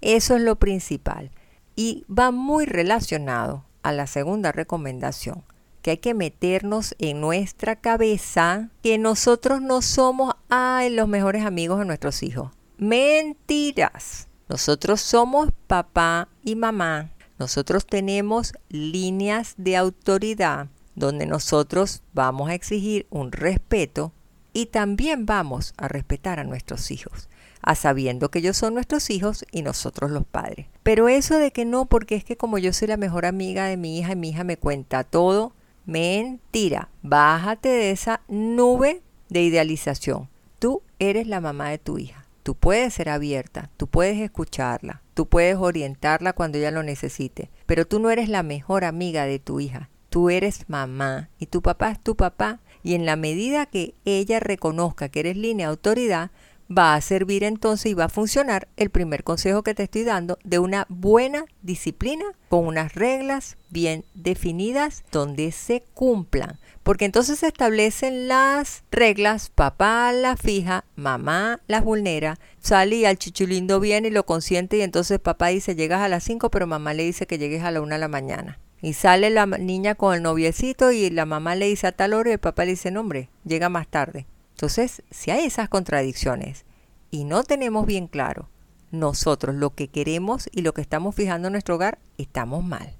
[0.00, 1.30] Eso es lo principal.
[1.74, 5.44] Y va muy relacionado a la segunda recomendación
[5.82, 11.78] que hay que meternos en nuestra cabeza que nosotros no somos ay, los mejores amigos
[11.78, 12.50] de nuestros hijos.
[12.78, 14.28] Mentiras.
[14.48, 17.10] Nosotros somos papá y mamá.
[17.38, 24.12] Nosotros tenemos líneas de autoridad donde nosotros vamos a exigir un respeto
[24.52, 27.28] y también vamos a respetar a nuestros hijos,
[27.62, 30.66] a sabiendo que ellos son nuestros hijos y nosotros los padres.
[30.82, 33.76] Pero eso de que no, porque es que como yo soy la mejor amiga de
[33.76, 35.52] mi hija y mi hija me cuenta todo,
[35.88, 36.90] Mentira.
[37.00, 40.28] Bájate de esa nube de idealización.
[40.58, 42.26] Tú eres la mamá de tu hija.
[42.42, 47.86] Tú puedes ser abierta, tú puedes escucharla, tú puedes orientarla cuando ella lo necesite, pero
[47.86, 49.88] tú no eres la mejor amiga de tu hija.
[50.10, 54.40] Tú eres mamá y tu papá es tu papá y en la medida que ella
[54.40, 56.30] reconozca que eres línea de autoridad,
[56.76, 60.38] va a servir entonces y va a funcionar el primer consejo que te estoy dando
[60.44, 66.58] de una buena disciplina con unas reglas bien definidas donde se cumplan.
[66.82, 73.18] Porque entonces se establecen las reglas, papá las fija, mamá las vulnera, sale y al
[73.18, 76.94] chichulindo viene y lo consiente y entonces papá dice llegas a las 5 pero mamá
[76.94, 78.58] le dice que llegues a la 1 de la mañana.
[78.80, 82.30] Y sale la niña con el noviecito y la mamá le dice a tal hora
[82.30, 84.26] y el papá le dice, no hombre, llega más tarde.
[84.58, 86.64] Entonces, si hay esas contradicciones
[87.12, 88.48] y no tenemos bien claro
[88.90, 92.96] nosotros lo que queremos y lo que estamos fijando en nuestro hogar, estamos mal.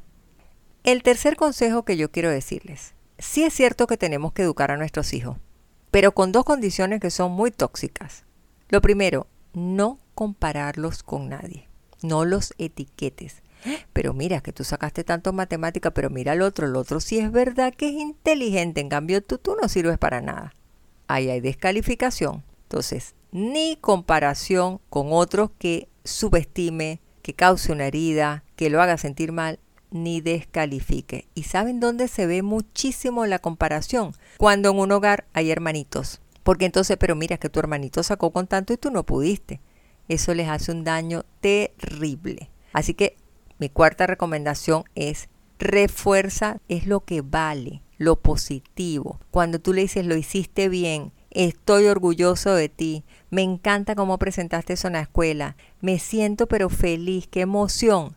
[0.85, 4.77] El tercer consejo que yo quiero decirles, sí es cierto que tenemos que educar a
[4.77, 5.39] nuestros hijos,
[5.91, 8.25] pero con dos condiciones que son muy tóxicas.
[8.69, 11.67] Lo primero, no compararlos con nadie,
[12.03, 13.43] no los etiquetes.
[13.93, 17.33] Pero mira que tú sacaste tanto matemática, pero mira al otro, el otro sí es
[17.33, 20.55] verdad que es inteligente, en cambio tú, tú no sirves para nada
[21.09, 22.45] ahí hay descalificación.
[22.65, 29.33] Entonces, ni comparación con otros que subestime, que cause una herida, que lo haga sentir
[29.33, 29.59] mal,
[29.91, 31.29] ni descalifique.
[31.35, 34.13] ¿Y saben dónde se ve muchísimo la comparación?
[34.37, 36.21] Cuando en un hogar hay hermanitos.
[36.43, 39.61] Porque entonces, pero mira que tu hermanito sacó con tanto y tú no pudiste.
[40.09, 42.51] Eso les hace un daño terrible.
[42.73, 43.17] Así que
[43.59, 49.21] mi cuarta recomendación es refuerza es lo que vale lo positivo.
[49.31, 54.73] Cuando tú le dices lo hiciste bien, estoy orgulloso de ti, me encanta cómo presentaste
[54.73, 58.17] eso en la escuela, me siento pero feliz, qué emoción.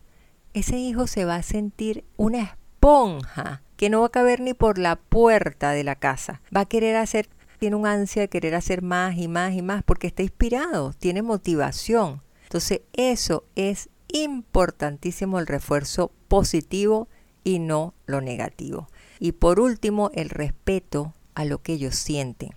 [0.53, 4.77] Ese hijo se va a sentir una esponja que no va a caber ni por
[4.77, 6.41] la puerta de la casa.
[6.55, 9.83] Va a querer hacer, tiene un ansia de querer hacer más y más y más
[9.83, 12.21] porque está inspirado, tiene motivación.
[12.43, 17.07] Entonces eso es importantísimo el refuerzo positivo
[17.43, 18.87] y no lo negativo.
[19.23, 22.55] Y por último, el respeto a lo que ellos sienten,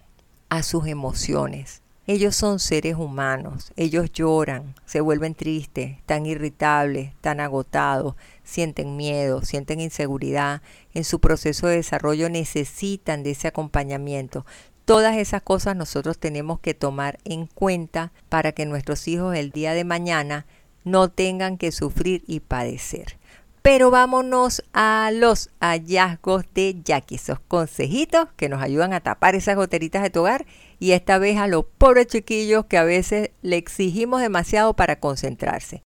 [0.49, 1.83] a sus emociones.
[2.07, 9.43] Ellos son seres humanos, ellos lloran, se vuelven tristes, están irritables, están agotados, sienten miedo,
[9.43, 10.63] sienten inseguridad,
[10.95, 14.47] en su proceso de desarrollo necesitan de ese acompañamiento.
[14.87, 19.75] Todas esas cosas nosotros tenemos que tomar en cuenta para que nuestros hijos el día
[19.75, 20.47] de mañana
[20.83, 23.19] no tengan que sufrir y padecer.
[23.65, 29.57] Pero vámonos a los hallazgos de Jackie, esos consejitos que nos ayudan a tapar esas
[29.57, 30.45] goteritas de tu hogar
[30.79, 35.83] y esta vez a los pobres chiquillos que a veces le exigimos demasiado para concentrarse.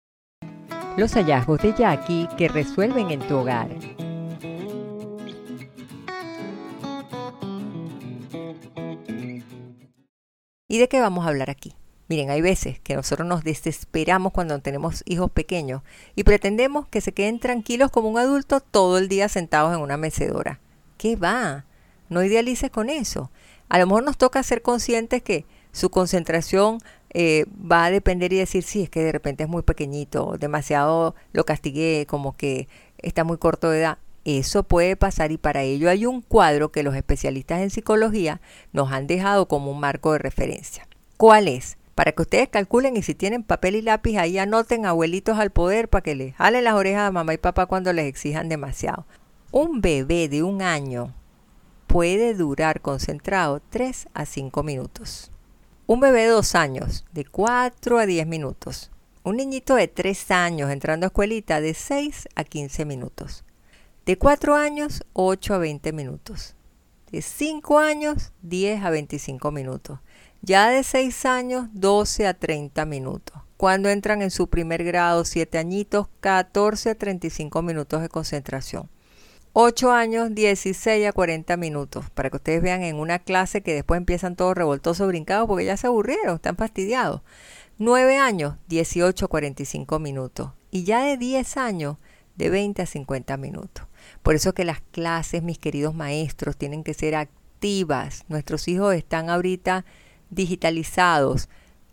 [0.96, 3.68] Los hallazgos de Jackie que resuelven en tu hogar.
[10.66, 11.77] ¿Y de qué vamos a hablar aquí?
[12.08, 15.82] Miren, hay veces que nosotros nos desesperamos cuando tenemos hijos pequeños
[16.16, 19.98] y pretendemos que se queden tranquilos como un adulto todo el día sentados en una
[19.98, 20.58] mecedora.
[20.96, 21.66] ¿Qué va?
[22.08, 23.30] No idealices con eso.
[23.68, 26.78] A lo mejor nos toca ser conscientes que su concentración
[27.10, 31.14] eh, va a depender y decir, sí, es que de repente es muy pequeñito, demasiado
[31.32, 32.68] lo castigué, como que
[32.98, 33.98] está muy corto de edad.
[34.24, 38.40] Eso puede pasar y para ello hay un cuadro que los especialistas en psicología
[38.72, 40.86] nos han dejado como un marco de referencia.
[41.16, 41.77] ¿Cuál es?
[41.98, 45.88] Para que ustedes calculen y si tienen papel y lápiz ahí anoten abuelitos al poder
[45.88, 49.04] para que les jalen las orejas a mamá y papá cuando les exijan demasiado.
[49.50, 51.12] Un bebé de un año
[51.88, 55.32] puede durar concentrado 3 a 5 minutos.
[55.88, 58.92] Un bebé de 2 años de 4 a 10 minutos.
[59.24, 63.44] Un niñito de 3 años entrando a escuelita de 6 a 15 minutos.
[64.06, 66.54] De 4 años 8 a 20 minutos.
[67.10, 69.98] De 5 años 10 a 25 minutos
[70.42, 73.36] ya de 6 años, 12 a 30 minutos.
[73.56, 78.88] Cuando entran en su primer grado, 7 añitos, 14 a 35 minutos de concentración.
[79.52, 83.98] 8 años, 16 a 40 minutos, para que ustedes vean en una clase que después
[83.98, 87.22] empiezan todos revoltosos, brincados, porque ya se aburrieron, están fastidiados.
[87.78, 90.50] 9 años, 18 a 45 minutos.
[90.70, 91.96] Y ya de 10 años,
[92.36, 93.86] de 20 a 50 minutos.
[94.22, 98.24] Por eso que las clases, mis queridos maestros, tienen que ser activas.
[98.28, 99.84] Nuestros hijos están ahorita
[100.30, 101.48] digitalizados,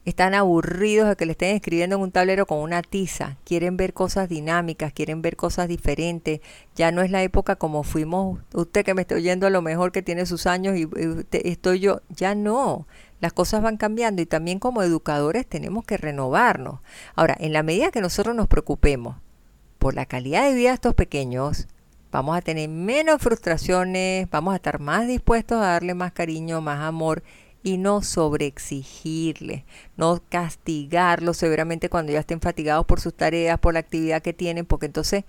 [0.06, 3.93] están aburridos de que le estén escribiendo en un tablero con una tiza, quieren ver
[3.93, 6.41] cosas dinámicas, quieren ver cosas diferentes,
[6.76, 9.91] ya no es la época como fuimos, usted que me está oyendo a lo mejor
[9.91, 10.88] que tiene sus años y
[11.32, 12.88] estoy yo, ya no,
[13.19, 16.82] las cosas van cambiando y también como educadores tenemos que renovarnos.
[17.15, 19.15] Ahora, en la medida que nosotros nos preocupemos
[19.80, 21.67] por la calidad de vida de estos pequeños,
[22.12, 26.82] vamos a tener menos frustraciones, vamos a estar más dispuestos a darle más cariño, más
[26.82, 27.24] amor
[27.65, 29.65] y no sobreexigirle,
[29.97, 34.67] no castigarlos severamente cuando ya estén fatigados por sus tareas, por la actividad que tienen,
[34.67, 35.23] porque entonces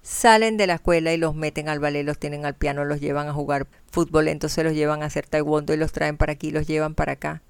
[0.00, 3.28] salen de la escuela y los meten al ballet, los tienen al piano, los llevan
[3.28, 6.66] a jugar fútbol, entonces los llevan a hacer taekwondo y los traen para aquí, los
[6.66, 7.42] llevan para acá.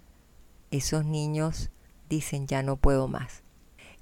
[0.73, 1.71] Esos niños
[2.11, 3.45] dicen ya no puedo más.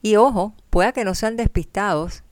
[0.00, 2.24] Y ojo, pueda que no sean despistados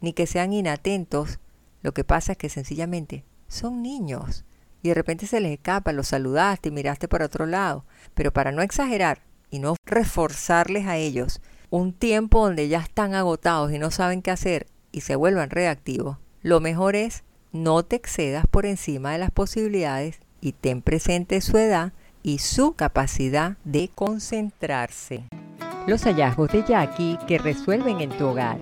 [0.00, 1.40] ni que sean inatentos,
[1.82, 4.44] lo que pasa es que sencillamente son niños
[4.86, 7.84] y de repente se les escapa, los saludaste y miraste para otro lado.
[8.14, 9.20] Pero para no exagerar
[9.50, 14.30] y no reforzarles a ellos un tiempo donde ya están agotados y no saben qué
[14.30, 19.32] hacer y se vuelvan reactivos, lo mejor es no te excedas por encima de las
[19.32, 25.24] posibilidades y ten presente su edad y su capacidad de concentrarse.
[25.88, 28.60] Los hallazgos de Jackie que resuelven en tu hogar.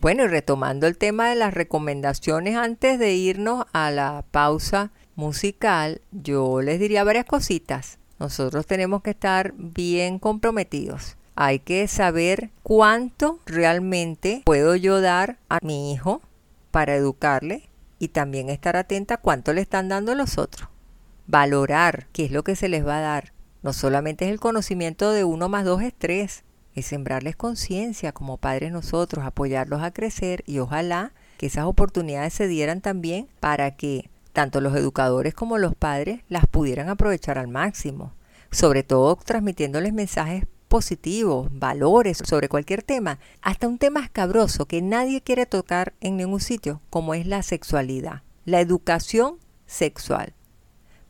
[0.00, 6.02] Bueno, y retomando el tema de las recomendaciones antes de irnos a la pausa musical,
[6.12, 7.98] yo les diría varias cositas.
[8.18, 11.16] Nosotros tenemos que estar bien comprometidos.
[11.34, 16.20] Hay que saber cuánto realmente puedo yo dar a mi hijo
[16.70, 20.68] para educarle y también estar atenta a cuánto le están dando los otros.
[21.26, 23.32] Valorar qué es lo que se les va a dar.
[23.62, 26.44] No solamente es el conocimiento de uno más dos es tres
[26.76, 32.46] es sembrarles conciencia como padres nosotros, apoyarlos a crecer y ojalá que esas oportunidades se
[32.46, 38.12] dieran también para que tanto los educadores como los padres las pudieran aprovechar al máximo,
[38.50, 45.22] sobre todo transmitiéndoles mensajes positivos, valores sobre cualquier tema, hasta un tema escabroso que nadie
[45.22, 50.34] quiere tocar en ningún sitio, como es la sexualidad, la educación sexual.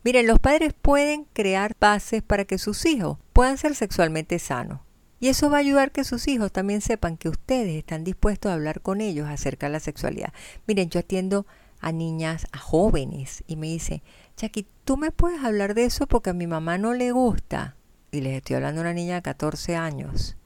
[0.04, 4.85] Miren, los padres pueden crear bases para que sus hijos puedan ser sexualmente sanos.
[5.18, 8.54] Y eso va a ayudar que sus hijos también sepan que ustedes están dispuestos a
[8.54, 10.32] hablar con ellos acerca de la sexualidad.
[10.66, 11.46] Miren, yo atiendo
[11.80, 14.02] a niñas, a jóvenes, y me dice,
[14.36, 17.76] Jackie, ¿tú me puedes hablar de eso porque a mi mamá no le gusta?
[18.12, 20.36] Y les estoy hablando a una niña de 14 años.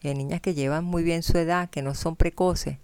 [0.00, 2.78] Y hay niñas que llevan muy bien su edad, que no son precoces.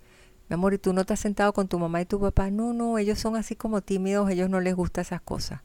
[0.49, 2.51] Mi amor, ¿y tú no te has sentado con tu mamá y tu papá?
[2.51, 5.61] No, no, ellos son así como tímidos, ellos no les gustan esas cosas.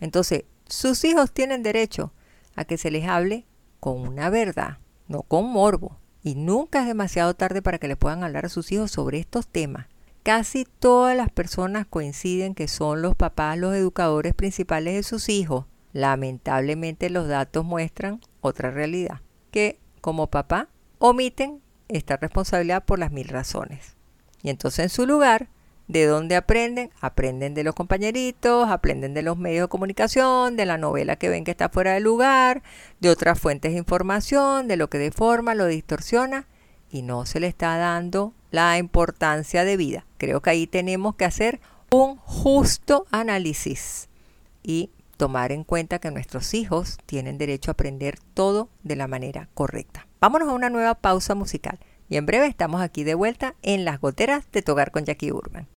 [0.00, 2.12] Entonces, sus hijos tienen derecho
[2.56, 3.46] a que se les hable
[3.80, 5.98] con una verdad, no con morbo.
[6.22, 9.46] Y nunca es demasiado tarde para que le puedan hablar a sus hijos sobre estos
[9.48, 9.86] temas.
[10.22, 15.64] Casi todas las personas coinciden que son los papás los educadores principales de sus hijos.
[15.92, 23.28] Lamentablemente los datos muestran otra realidad, que como papá omiten esta responsabilidad por las mil
[23.28, 23.96] razones.
[24.42, 25.48] Y entonces en su lugar,
[25.88, 26.90] ¿de dónde aprenden?
[27.00, 31.44] Aprenden de los compañeritos, aprenden de los medios de comunicación, de la novela que ven
[31.44, 32.62] que está fuera de lugar,
[33.00, 36.46] de otras fuentes de información, de lo que deforma, lo distorsiona
[36.90, 40.06] y no se le está dando la importancia de vida.
[40.18, 41.60] Creo que ahí tenemos que hacer
[41.90, 44.08] un justo análisis
[44.62, 49.48] y tomar en cuenta que nuestros hijos tienen derecho a aprender todo de la manera
[49.54, 50.06] correcta.
[50.20, 51.78] Vámonos a una nueva pausa musical
[52.08, 55.68] y en breve estamos aquí de vuelta en las goteras de Togar con Jackie Urban.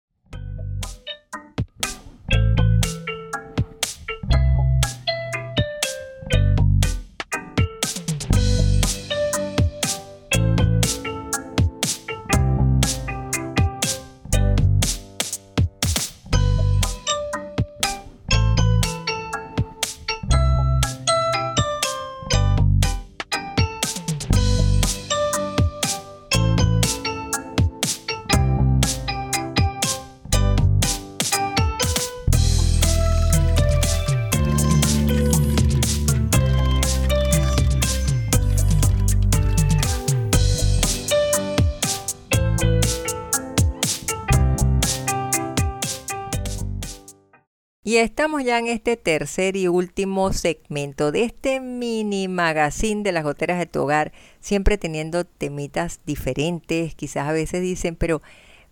[47.91, 53.25] Y estamos ya en este tercer y último segmento de este mini magazine de las
[53.25, 58.21] goteras de tu hogar, siempre teniendo temitas diferentes, quizás a veces dicen, pero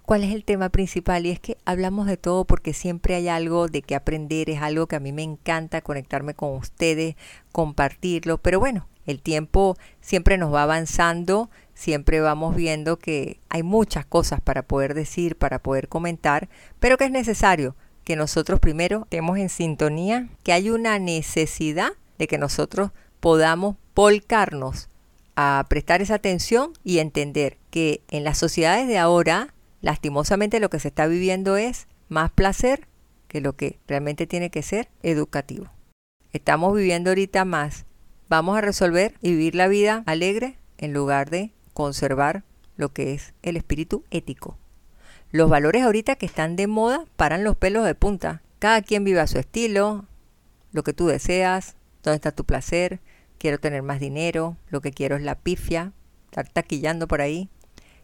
[0.04, 1.26] ¿cuál es el tema principal?
[1.26, 4.88] Y es que hablamos de todo porque siempre hay algo de qué aprender, es algo
[4.88, 7.18] que a mí me encanta conectarme con ustedes,
[7.52, 14.06] compartirlo, pero bueno, el tiempo siempre nos va avanzando, siempre vamos viendo que hay muchas
[14.06, 16.48] cosas para poder decir, para poder comentar,
[16.80, 17.76] pero que es necesario
[18.10, 22.90] que nosotros primero estemos en sintonía, que hay una necesidad de que nosotros
[23.20, 24.90] podamos volcarnos
[25.36, 30.80] a prestar esa atención y entender que en las sociedades de ahora, lastimosamente lo que
[30.80, 32.88] se está viviendo es más placer
[33.28, 35.70] que lo que realmente tiene que ser educativo.
[36.34, 37.86] Estamos viviendo ahorita más.
[38.28, 42.44] Vamos a resolver y vivir la vida alegre en lugar de conservar
[42.76, 44.58] lo que es el espíritu ético.
[45.32, 48.42] Los valores ahorita que están de moda paran los pelos de punta.
[48.58, 50.06] Cada quien vive a su estilo,
[50.72, 53.00] lo que tú deseas, dónde está tu placer,
[53.38, 55.94] quiero tener más dinero, lo que quiero es la pifia,
[56.26, 57.48] estar taquillando por ahí.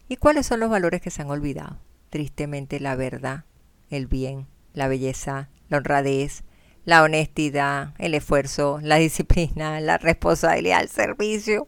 [0.08, 1.78] ¿Y cuáles son los valores que se han olvidado?
[2.10, 3.44] Tristemente la verdad,
[3.90, 6.44] el bien, la belleza, la honradez,
[6.84, 11.66] la honestidad, el esfuerzo, la disciplina, la responsabilidad, el servicio.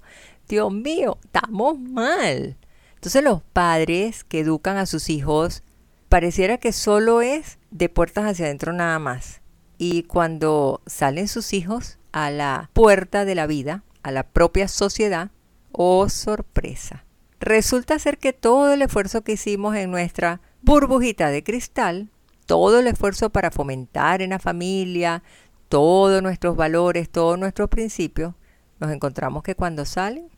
[0.48, 2.56] Dios mío, estamos mal.
[2.98, 5.62] Entonces los padres que educan a sus hijos
[6.08, 9.40] pareciera que solo es de puertas hacia adentro nada más.
[9.78, 15.30] Y cuando salen sus hijos a la puerta de la vida, a la propia sociedad,
[15.70, 17.04] oh sorpresa.
[17.38, 22.10] Resulta ser que todo el esfuerzo que hicimos en nuestra burbujita de cristal,
[22.46, 25.22] todo el esfuerzo para fomentar en la familia
[25.68, 28.34] todos nuestros valores, todos nuestros principios,
[28.80, 30.30] nos encontramos que cuando salen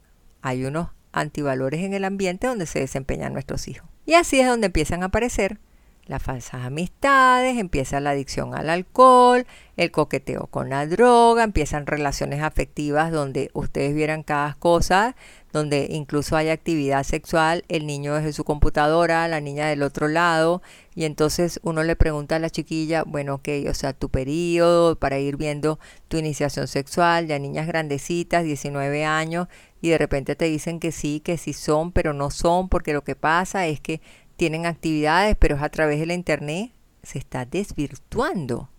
[0.43, 3.89] hay unos antivalores en el ambiente donde se desempeñan nuestros hijos.
[4.07, 5.59] Y así es donde empiezan a aparecer
[6.07, 9.47] las falsas amistades, empieza la adicción al alcohol,
[9.77, 15.15] el coqueteo con la droga, empiezan relaciones afectivas donde ustedes vieran cada cosa,
[15.53, 20.63] donde incluso hay actividad sexual, el niño desde su computadora, la niña del otro lado,
[20.95, 25.19] y entonces uno le pregunta a la chiquilla, bueno, ok, o sea, tu periodo para
[25.19, 25.79] ir viendo
[26.09, 29.49] tu iniciación sexual, ya niñas grandecitas, 19 años,
[29.81, 33.03] y de repente te dicen que sí, que sí son, pero no son, porque lo
[33.03, 34.01] que pasa es que
[34.41, 36.73] tienen actividades, pero es a través de la internet,
[37.03, 38.71] se está desvirtuando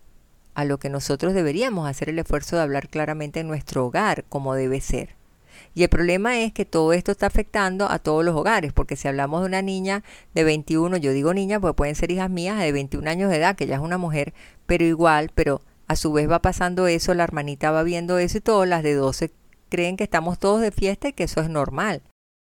[0.54, 4.56] a lo que nosotros deberíamos hacer el esfuerzo de hablar claramente en nuestro hogar como
[4.56, 5.14] debe ser.
[5.72, 9.06] Y el problema es que todo esto está afectando a todos los hogares, porque si
[9.06, 10.02] hablamos de una niña
[10.34, 13.54] de 21, yo digo niña, pues pueden ser hijas mías de 21 años de edad,
[13.54, 14.34] que ya es una mujer,
[14.66, 18.40] pero igual, pero a su vez va pasando eso, la hermanita va viendo eso y
[18.40, 19.30] todas las de 12
[19.68, 22.02] creen que estamos todos de fiesta y que eso es normal.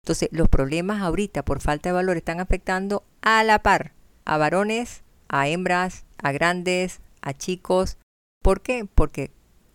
[0.06, 5.02] Entonces, los problemas ahorita por falta de valor están afectando a la par a varones,
[5.26, 7.98] a hembras, a grandes, a chicos.
[8.40, 8.86] ¿Por qué?
[8.94, 9.32] Porque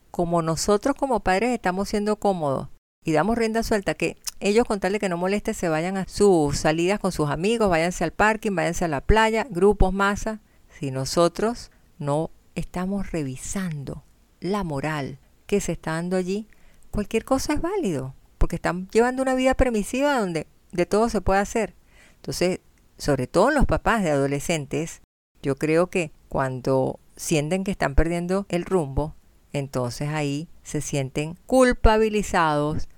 [0.10, 2.70] como nosotros como padres estamos siendo cómodos
[3.04, 6.08] y damos rienda suelta que ellos con tal de que no moleste se vayan a
[6.08, 10.40] sus salidas con sus amigos, váyanse al parking, váyanse a la playa, grupos, masa,
[10.80, 14.06] si nosotros no estamos revisando
[14.40, 16.48] la moral que se está dando allí,
[16.90, 18.16] cualquier cosa es válido,
[18.52, 21.74] porque están llevando una vida permisiva donde de todo se puede hacer.
[22.18, 22.60] Entonces,
[22.98, 25.02] sobre todo los papás de adolescentes,
[25.42, 29.16] yo creo que cuando sienten que están perdiendo el rumbo,
[29.54, 32.90] entonces ahí se sienten culpabilizados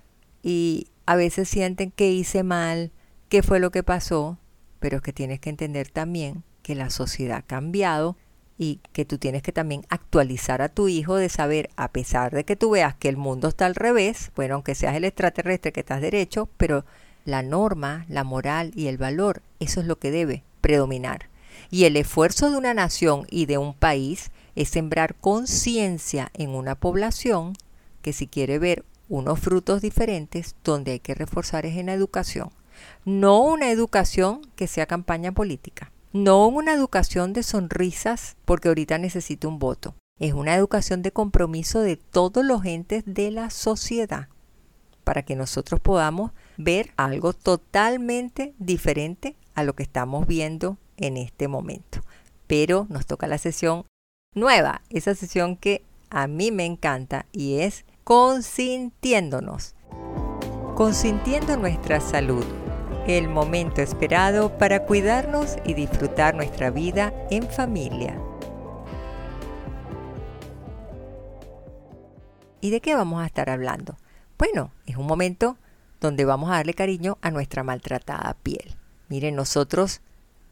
[0.42, 2.92] y a veces sienten que hice mal,
[3.30, 4.40] qué fue lo que pasó,
[4.80, 8.18] pero es que tienes que entender también que la sociedad ha cambiado
[8.58, 12.44] y que tú tienes que también actualizar a tu hijo de saber, a pesar de
[12.44, 15.80] que tú veas que el mundo está al revés, bueno, aunque seas el extraterrestre que
[15.80, 16.86] estás derecho, pero
[17.26, 21.30] la norma, la moral y el valor, eso es lo que debe predominar.
[21.72, 26.76] Y el esfuerzo de una nación y de un país es sembrar conciencia en una
[26.76, 27.54] población
[28.02, 32.50] que si quiere ver unos frutos diferentes, donde hay que reforzar es en la educación.
[33.06, 35.93] No una educación que sea campaña política.
[36.14, 39.96] No una educación de sonrisas porque ahorita necesito un voto.
[40.20, 44.30] Es una educación de compromiso de todos los entes de la sociedad
[45.04, 51.48] para que nosotros podamos ver algo totalmente diferente a lo que estamos viendo en este
[51.48, 52.02] momento.
[52.46, 53.86] Pero nos toca la sesión
[54.36, 59.74] nueva, esa sesión que a mí me encanta y es consintiéndonos,
[60.76, 62.46] consintiendo nuestra salud,
[63.08, 68.18] el momento esperado para cuidarnos y disfrutar nuestra vida en familia.
[72.62, 73.98] ¿Y de qué vamos a estar hablando?
[74.38, 75.58] Bueno, es un momento
[76.00, 78.76] donde vamos a darle cariño a nuestra maltratada piel.
[79.10, 80.00] Miren, nosotros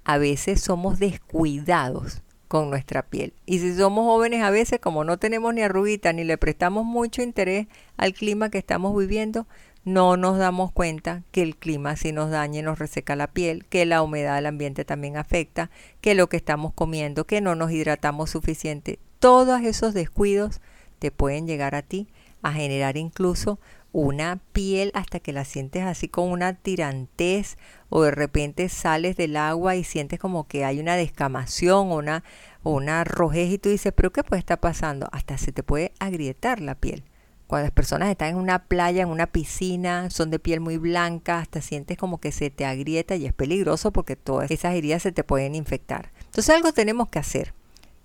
[0.04, 3.34] a veces somos descuidados con nuestra piel.
[3.46, 7.22] Y si somos jóvenes a veces, como no tenemos ni arruguita ni le prestamos mucho
[7.22, 9.48] interés al clima que estamos viviendo,
[9.84, 13.66] no nos damos cuenta que el clima si nos daña y nos reseca la piel,
[13.66, 15.72] que la humedad del ambiente también afecta,
[16.02, 19.00] que lo que estamos comiendo, que no nos hidratamos suficiente.
[19.20, 20.62] Todos esos descuidos
[21.00, 22.08] te pueden llegar a ti
[22.44, 23.60] a generar incluso
[23.94, 27.58] una piel hasta que la sientes así con una tirantez
[27.90, 32.24] o de repente sales del agua y sientes como que hay una descamación o una,
[32.64, 35.10] una rojez y tú dices, pero ¿qué puede estar pasando?
[35.12, 37.04] Hasta se te puede agrietar la piel.
[37.52, 41.40] Cuando las personas están en una playa, en una piscina, son de piel muy blanca,
[41.40, 45.12] hasta sientes como que se te agrieta y es peligroso porque todas esas heridas se
[45.12, 46.14] te pueden infectar.
[46.28, 47.54] Entonces algo tenemos que hacer.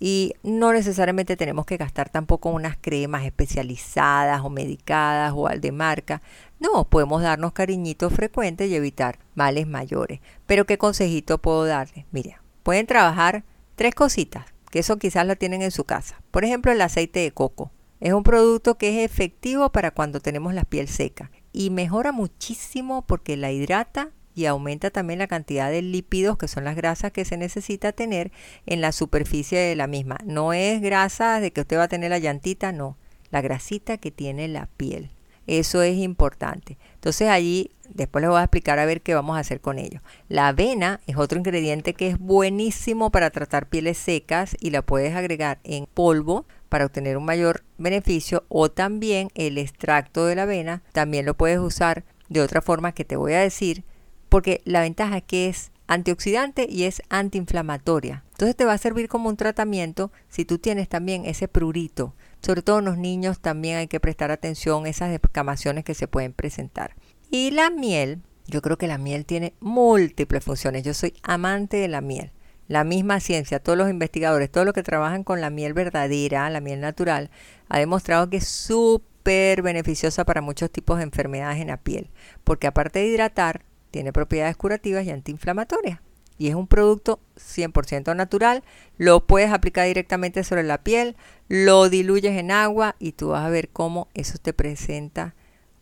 [0.01, 5.71] Y no necesariamente tenemos que gastar tampoco unas cremas especializadas o medicadas o al de
[5.71, 6.23] marca.
[6.59, 10.19] No, podemos darnos cariñitos frecuentes y evitar males mayores.
[10.49, 12.05] Pero ¿qué consejito puedo darles?
[12.11, 13.45] Mira, pueden trabajar
[13.77, 16.21] tres cositas, que eso quizás la tienen en su casa.
[16.33, 17.71] Por ejemplo, el aceite de coco.
[18.01, 23.07] Es un producto que es efectivo para cuando tenemos la piel seca y mejora muchísimo
[23.07, 27.25] porque la hidrata y aumenta también la cantidad de lípidos, que son las grasas que
[27.25, 28.33] se necesita tener
[28.67, 30.19] en la superficie de la misma.
[30.27, 32.99] No es grasa de que usted va a tener la llantita, no,
[33.31, 35.11] la grasita que tiene la piel.
[35.47, 36.77] Eso es importante.
[36.95, 40.03] Entonces allí después les voy a explicar a ver qué vamos a hacer con ello.
[40.29, 45.15] La avena es otro ingrediente que es buenísimo para tratar pieles secas y la puedes
[45.15, 50.83] agregar en polvo para obtener un mayor beneficio o también el extracto de la avena
[50.93, 53.85] también lo puedes usar de otra forma que te voy a decir
[54.29, 58.25] porque la ventaja es que es antioxidante y es antiinflamatoria.
[58.33, 62.15] Entonces te va a servir como un tratamiento si tú tienes también ese prurito.
[62.43, 66.09] Sobre todo en los niños también hay que prestar atención a esas descamaciones que se
[66.09, 66.95] pueden presentar.
[67.31, 70.83] Y la miel, yo creo que la miel tiene múltiples funciones.
[70.83, 72.33] Yo soy amante de la miel.
[72.69, 76.61] La misma ciencia, todos los investigadores, todos los que trabajan con la miel verdadera, la
[76.61, 77.31] miel natural,
[77.69, 82.11] ha demostrado que es súper beneficiosa para muchos tipos de enfermedades en la piel.
[82.45, 86.01] Porque aparte de hidratar, tiene propiedades curativas y antiinflamatorias.
[86.39, 88.63] Y es un producto 100% natural.
[88.99, 91.17] Lo puedes aplicar directamente sobre la piel,
[91.49, 95.35] lo diluyes en agua y tú vas a ver cómo eso te presenta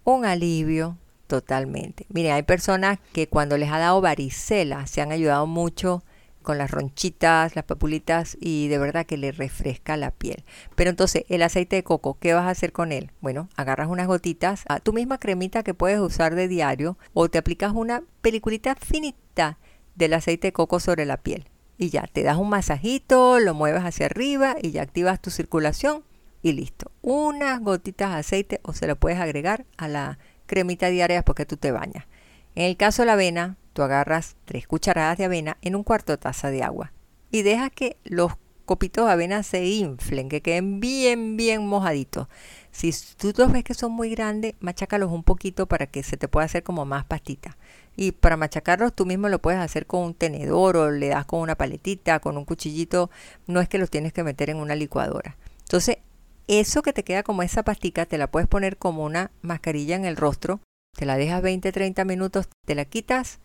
[0.05, 2.07] un alivio totalmente.
[2.09, 6.05] Mire, hay personas que cuando les ha dado varicela se han ayudado mucho
[6.45, 10.45] con las ronchitas, las papulitas y de verdad que le refresca la piel.
[10.77, 13.11] Pero entonces, el aceite de coco, ¿qué vas a hacer con él?
[13.21, 17.39] Bueno, agarras unas gotitas, a tu misma cremita que puedes usar de diario o te
[17.39, 19.59] aplicas una peliculita finita
[19.97, 21.49] del aceite de coco sobre la piel.
[21.77, 26.05] Y ya, te das un masajito, lo mueves hacia arriba y ya activas tu circulación
[26.43, 26.93] y listo.
[27.03, 31.57] Unas gotitas de aceite o se lo puedes agregar a la cremita diaria porque tú
[31.57, 32.07] te bañas.
[32.55, 36.13] En el caso de la avena, Tú agarras tres cucharadas de avena en un cuarto
[36.13, 36.93] de taza de agua
[37.33, 38.33] y dejas que los
[38.65, 42.29] copitos de avena se inflen, que queden bien, bien mojaditos.
[42.71, 46.29] Si tú los ves que son muy grandes, machácalos un poquito para que se te
[46.29, 47.57] pueda hacer como más pastita.
[47.97, 51.41] Y para machacarlos tú mismo lo puedes hacer con un tenedor o le das con
[51.41, 53.11] una paletita, con un cuchillito.
[53.49, 55.37] No es que los tienes que meter en una licuadora.
[55.63, 55.99] Entonces,
[56.47, 60.05] eso que te queda como esa pastica, te la puedes poner como una mascarilla en
[60.05, 60.61] el rostro.
[60.97, 63.41] Te la dejas 20-30 minutos, te la quitas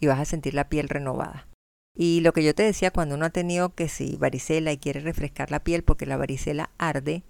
[0.00, 1.46] y vas a sentir la piel renovada.
[1.94, 5.00] Y lo que yo te decía, cuando uno ha tenido que si varicela y quiere
[5.00, 7.22] refrescar la piel porque la varicela arde,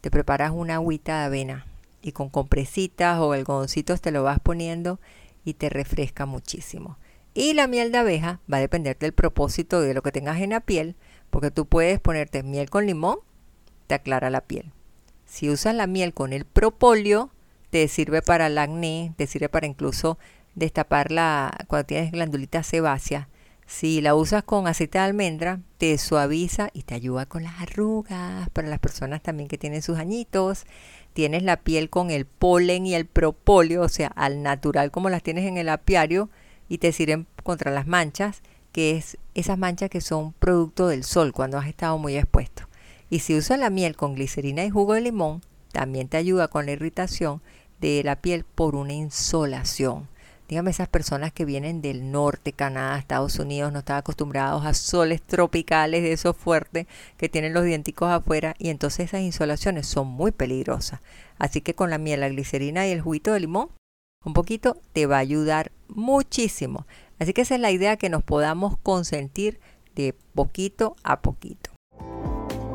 [0.00, 1.66] te preparas una agüita de avena
[2.02, 5.00] y con compresitas o algodoncitos te lo vas poniendo
[5.44, 6.98] y te refresca muchísimo.
[7.32, 10.50] Y la miel de abeja va a depender del propósito de lo que tengas en
[10.50, 10.96] la piel,
[11.30, 13.18] porque tú puedes ponerte miel con limón,
[13.86, 14.72] te aclara la piel.
[15.24, 17.30] Si usas la miel con el propóleo,
[17.70, 20.18] te sirve para el acné, te sirve para incluso
[20.54, 23.28] destapar la, cuando tienes glandulita sebácea
[23.70, 28.50] si la usas con aceite de almendra, te suaviza y te ayuda con las arrugas.
[28.50, 30.64] Para las personas también que tienen sus añitos,
[31.12, 35.22] tienes la piel con el polen y el propóleo, o sea, al natural como las
[35.22, 36.30] tienes en el apiario,
[36.68, 38.42] y te sirven contra las manchas,
[38.72, 42.64] que es esas manchas que son producto del sol cuando has estado muy expuesto.
[43.08, 46.66] Y si usas la miel con glicerina y jugo de limón, también te ayuda con
[46.66, 47.40] la irritación
[47.80, 50.08] de la piel por una insolación.
[50.50, 55.22] Dígame esas personas que vienen del norte, Canadá, Estados Unidos, no están acostumbrados a soles
[55.22, 60.32] tropicales de esos fuertes que tienen los dienticos afuera y entonces esas insolaciones son muy
[60.32, 61.02] peligrosas.
[61.38, 63.68] Así que con la miel, la glicerina y el juguito de limón,
[64.24, 66.84] un poquito te va a ayudar muchísimo.
[67.20, 69.60] Así que esa es la idea que nos podamos consentir
[69.94, 71.70] de poquito a poquito.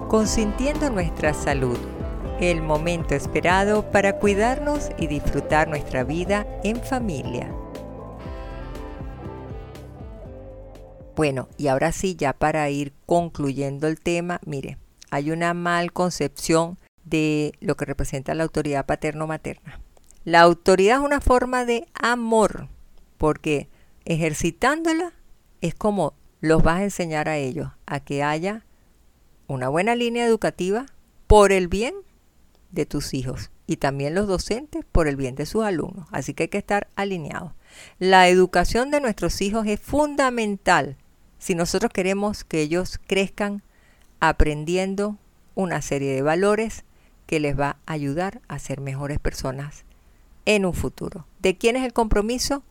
[0.08, 1.78] Consintiendo nuestra salud,
[2.40, 7.54] el momento esperado para cuidarnos y disfrutar nuestra vida en familia.
[11.16, 14.78] Bueno, y ahora sí, ya para ir concluyendo el tema, mire,
[15.11, 19.80] hay una mal concepción de lo que representa la autoridad paterno-materna.
[20.26, 22.68] La autoridad es una forma de amor,
[23.18, 23.70] porque
[24.03, 25.13] ejercitándola
[25.61, 28.66] es como los vas a enseñar a ellos a que haya
[29.47, 30.86] una buena línea educativa
[31.28, 31.95] por el bien
[32.72, 36.07] de tus hijos y también los docentes por el bien de sus alumnos.
[36.11, 37.53] Así que hay que estar alineados.
[37.99, 40.97] La educación de nuestros hijos es fundamental
[41.40, 43.62] si nosotros queremos que ellos crezcan
[44.20, 45.18] aprendiendo
[45.56, 46.84] una serie de valores
[47.26, 49.86] que les va a ayudar a ser mejores personas
[50.46, 51.26] en un futuro.
[51.40, 52.64] ¿De quién es el compromiso?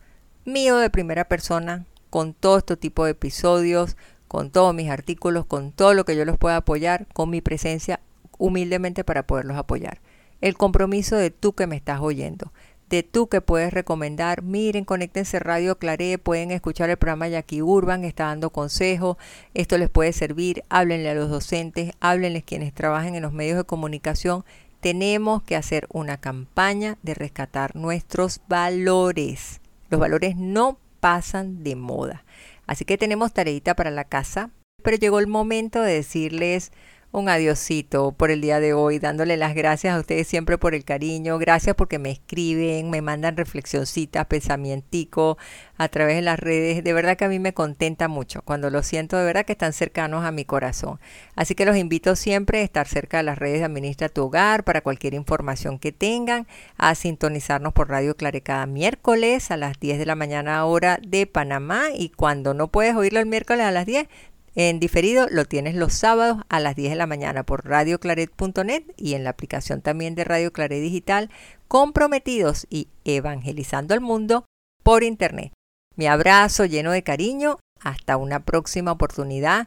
[0.44, 3.96] Mío de primera persona, con todo este tipo de episodios,
[4.28, 8.00] con todos mis artículos, con todo lo que yo los pueda apoyar, con mi presencia
[8.38, 10.00] humildemente para poderlos apoyar.
[10.40, 12.52] El compromiso de tú que me estás oyendo
[12.94, 14.42] de tú que puedes recomendar.
[14.42, 19.16] Miren, conéctense Radio Claré, pueden escuchar el programa Jackie Urban, está dando consejos,
[19.52, 23.64] esto les puede servir, háblenle a los docentes, háblenles quienes trabajan en los medios de
[23.64, 24.44] comunicación.
[24.78, 29.60] Tenemos que hacer una campaña de rescatar nuestros valores.
[29.90, 32.24] Los valores no pasan de moda.
[32.66, 34.50] Así que tenemos tareita para la casa,
[34.84, 36.70] pero llegó el momento de decirles
[37.14, 40.84] un adiosito por el día de hoy, dándole las gracias a ustedes siempre por el
[40.84, 45.36] cariño, gracias porque me escriben, me mandan reflexioncitas, pensamienticos
[45.78, 46.82] a través de las redes.
[46.82, 49.72] De verdad que a mí me contenta mucho cuando lo siento, de verdad que están
[49.72, 50.98] cercanos a mi corazón.
[51.36, 54.64] Así que los invito siempre a estar cerca de las redes de Administra tu Hogar
[54.64, 56.48] para cualquier información que tengan,
[56.78, 61.28] a sintonizarnos por Radio Clare cada miércoles a las 10 de la mañana hora de
[61.28, 64.08] Panamá y cuando no puedes oírlo el miércoles a las 10,
[64.54, 69.14] en diferido lo tienes los sábados a las 10 de la mañana por radioclaret.net y
[69.14, 71.30] en la aplicación también de Radio Claret Digital,
[71.66, 74.44] comprometidos y evangelizando al mundo
[74.82, 75.52] por Internet.
[75.96, 77.58] Mi abrazo lleno de cariño.
[77.80, 79.66] Hasta una próxima oportunidad.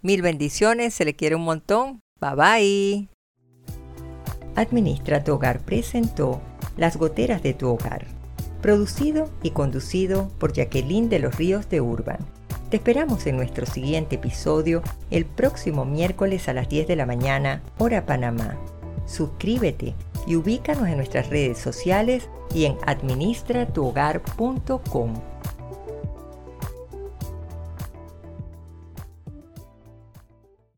[0.00, 0.94] Mil bendiciones.
[0.94, 2.00] Se le quiere un montón.
[2.20, 3.08] Bye bye.
[4.54, 6.40] Administra tu hogar presentó
[6.76, 8.06] Las goteras de tu hogar.
[8.60, 12.18] Producido y conducido por Jacqueline de los Ríos de Urban.
[12.72, 17.60] Te esperamos en nuestro siguiente episodio el próximo miércoles a las 10 de la mañana,
[17.76, 18.56] hora Panamá.
[19.04, 19.92] Suscríbete
[20.26, 25.31] y ubícanos en nuestras redes sociales y en administratuhogar.com.